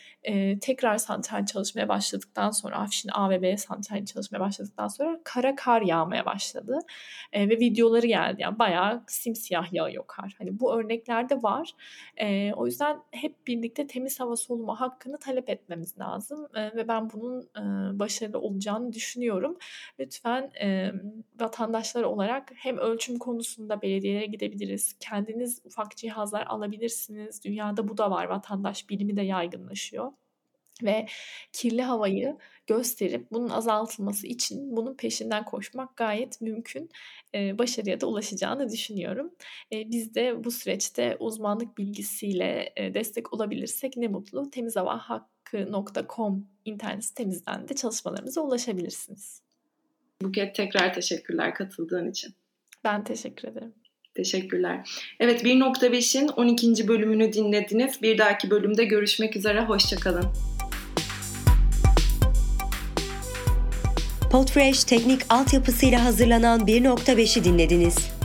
tekrar 0.61 0.99
santral 0.99 1.47
çalışmaya 1.47 1.89
başladıktan 1.89 2.51
sonra, 2.51 2.77
Afşin 2.77 3.11
A 3.15 3.31
ve 3.31 3.43
B 3.43 3.57
santrali 3.57 4.07
çalışmaya 4.07 4.41
başladıktan 4.41 4.89
sonra 4.89 5.21
kara 5.25 5.55
kar 5.55 5.83
yağmaya 5.83 6.27
başladı. 6.27 6.79
Ve 7.35 7.61
videoları 7.61 8.07
geldi. 8.07 8.43
Yani 8.43 8.59
bayağı 8.59 9.05
simsiyah 9.07 9.73
yağıyor 9.73 10.05
kar. 10.07 10.35
Hani 10.39 10.61
bu 10.61 10.75
örneklerde 10.79 11.43
var. 11.43 11.73
O 12.57 12.67
yüzden 12.67 12.99
hep 13.11 13.47
birlikte 13.47 13.87
temiz 13.87 14.21
hava 14.21 14.37
soluma 14.37 14.81
hakkını 14.81 15.19
talep 15.19 15.51
etmemiz 15.51 15.99
lazım. 15.99 16.47
Ve 16.55 16.89
ben 16.89 17.11
bunun 17.11 17.49
başarılı 17.99 18.41
olacağını 18.41 18.93
düşünüyorum. 18.93 19.57
Lütfen 20.01 20.51
e, 20.61 20.93
vatandaşlar 21.41 22.03
olarak 22.03 22.53
hem 22.55 22.79
ölçüm 22.79 23.19
konusunda 23.19 23.83
belediyelere 23.83 24.27
gidebiliriz, 24.27 24.97
kendi 25.01 25.18
kendiniz 25.19 25.61
ufak 25.65 25.97
cihazlar 25.97 26.47
alabilirsiniz. 26.47 27.45
Dünyada 27.45 27.89
bu 27.89 27.99
da 27.99 28.11
var. 28.11 28.25
Vatandaş 28.25 28.89
bilimi 28.89 29.17
de 29.17 29.23
yaygınlaşıyor. 29.23 30.13
ve 30.83 31.07
kirli 31.53 31.83
havayı 31.83 32.37
gösterip 32.67 33.33
bunun 33.33 33.49
azaltılması 33.49 34.27
için 34.27 34.77
bunun 34.77 34.97
peşinden 34.97 35.45
koşmak 35.45 35.97
gayet 35.97 36.41
mümkün. 36.41 36.91
E, 37.35 37.59
başarıya 37.59 38.01
da 38.01 38.07
ulaşacağını 38.07 38.71
düşünüyorum. 38.71 39.35
E, 39.73 39.91
biz 39.91 40.15
de 40.15 40.45
bu 40.45 40.51
süreçte 40.51 41.17
uzmanlık 41.21 41.79
bilgisiyle 41.79 42.73
e, 42.77 42.95
destek 42.95 43.33
olabilirsek 43.33 43.97
ne 43.97 44.09
mutlu. 44.09 44.51
Temizhavahakkı.com 44.51 46.49
internet 46.65 47.05
sitemizden 47.05 47.69
de 47.69 47.75
çalışmalarımıza 47.75 48.41
ulaşabilirsiniz. 48.41 49.43
Buket 50.23 50.55
tekrar 50.55 50.95
teşekkürler 50.95 51.55
katıldığın 51.55 52.11
için. 52.11 52.35
Ben 52.85 53.05
teşekkür 53.05 53.49
ederim. 53.49 53.75
Teşekkürler. 54.19 54.89
Evet 55.21 55.45
1.5'in 55.45 56.29
12. 56.29 56.89
bölümünü 56.89 57.33
dinlediniz. 57.33 58.03
Bir 58.03 58.19
dahaki 58.19 58.51
bölümde 58.51 58.85
görüşmek 58.85 59.37
üzere. 59.37 59.65
Hoşçakalın. 59.65 60.25
Podfresh 64.33 64.85
teknik 64.85 65.21
altyapısıyla 65.29 66.05
hazırlanan 66.05 66.61
1.5'i 66.61 67.45
dinlediniz. 67.45 68.18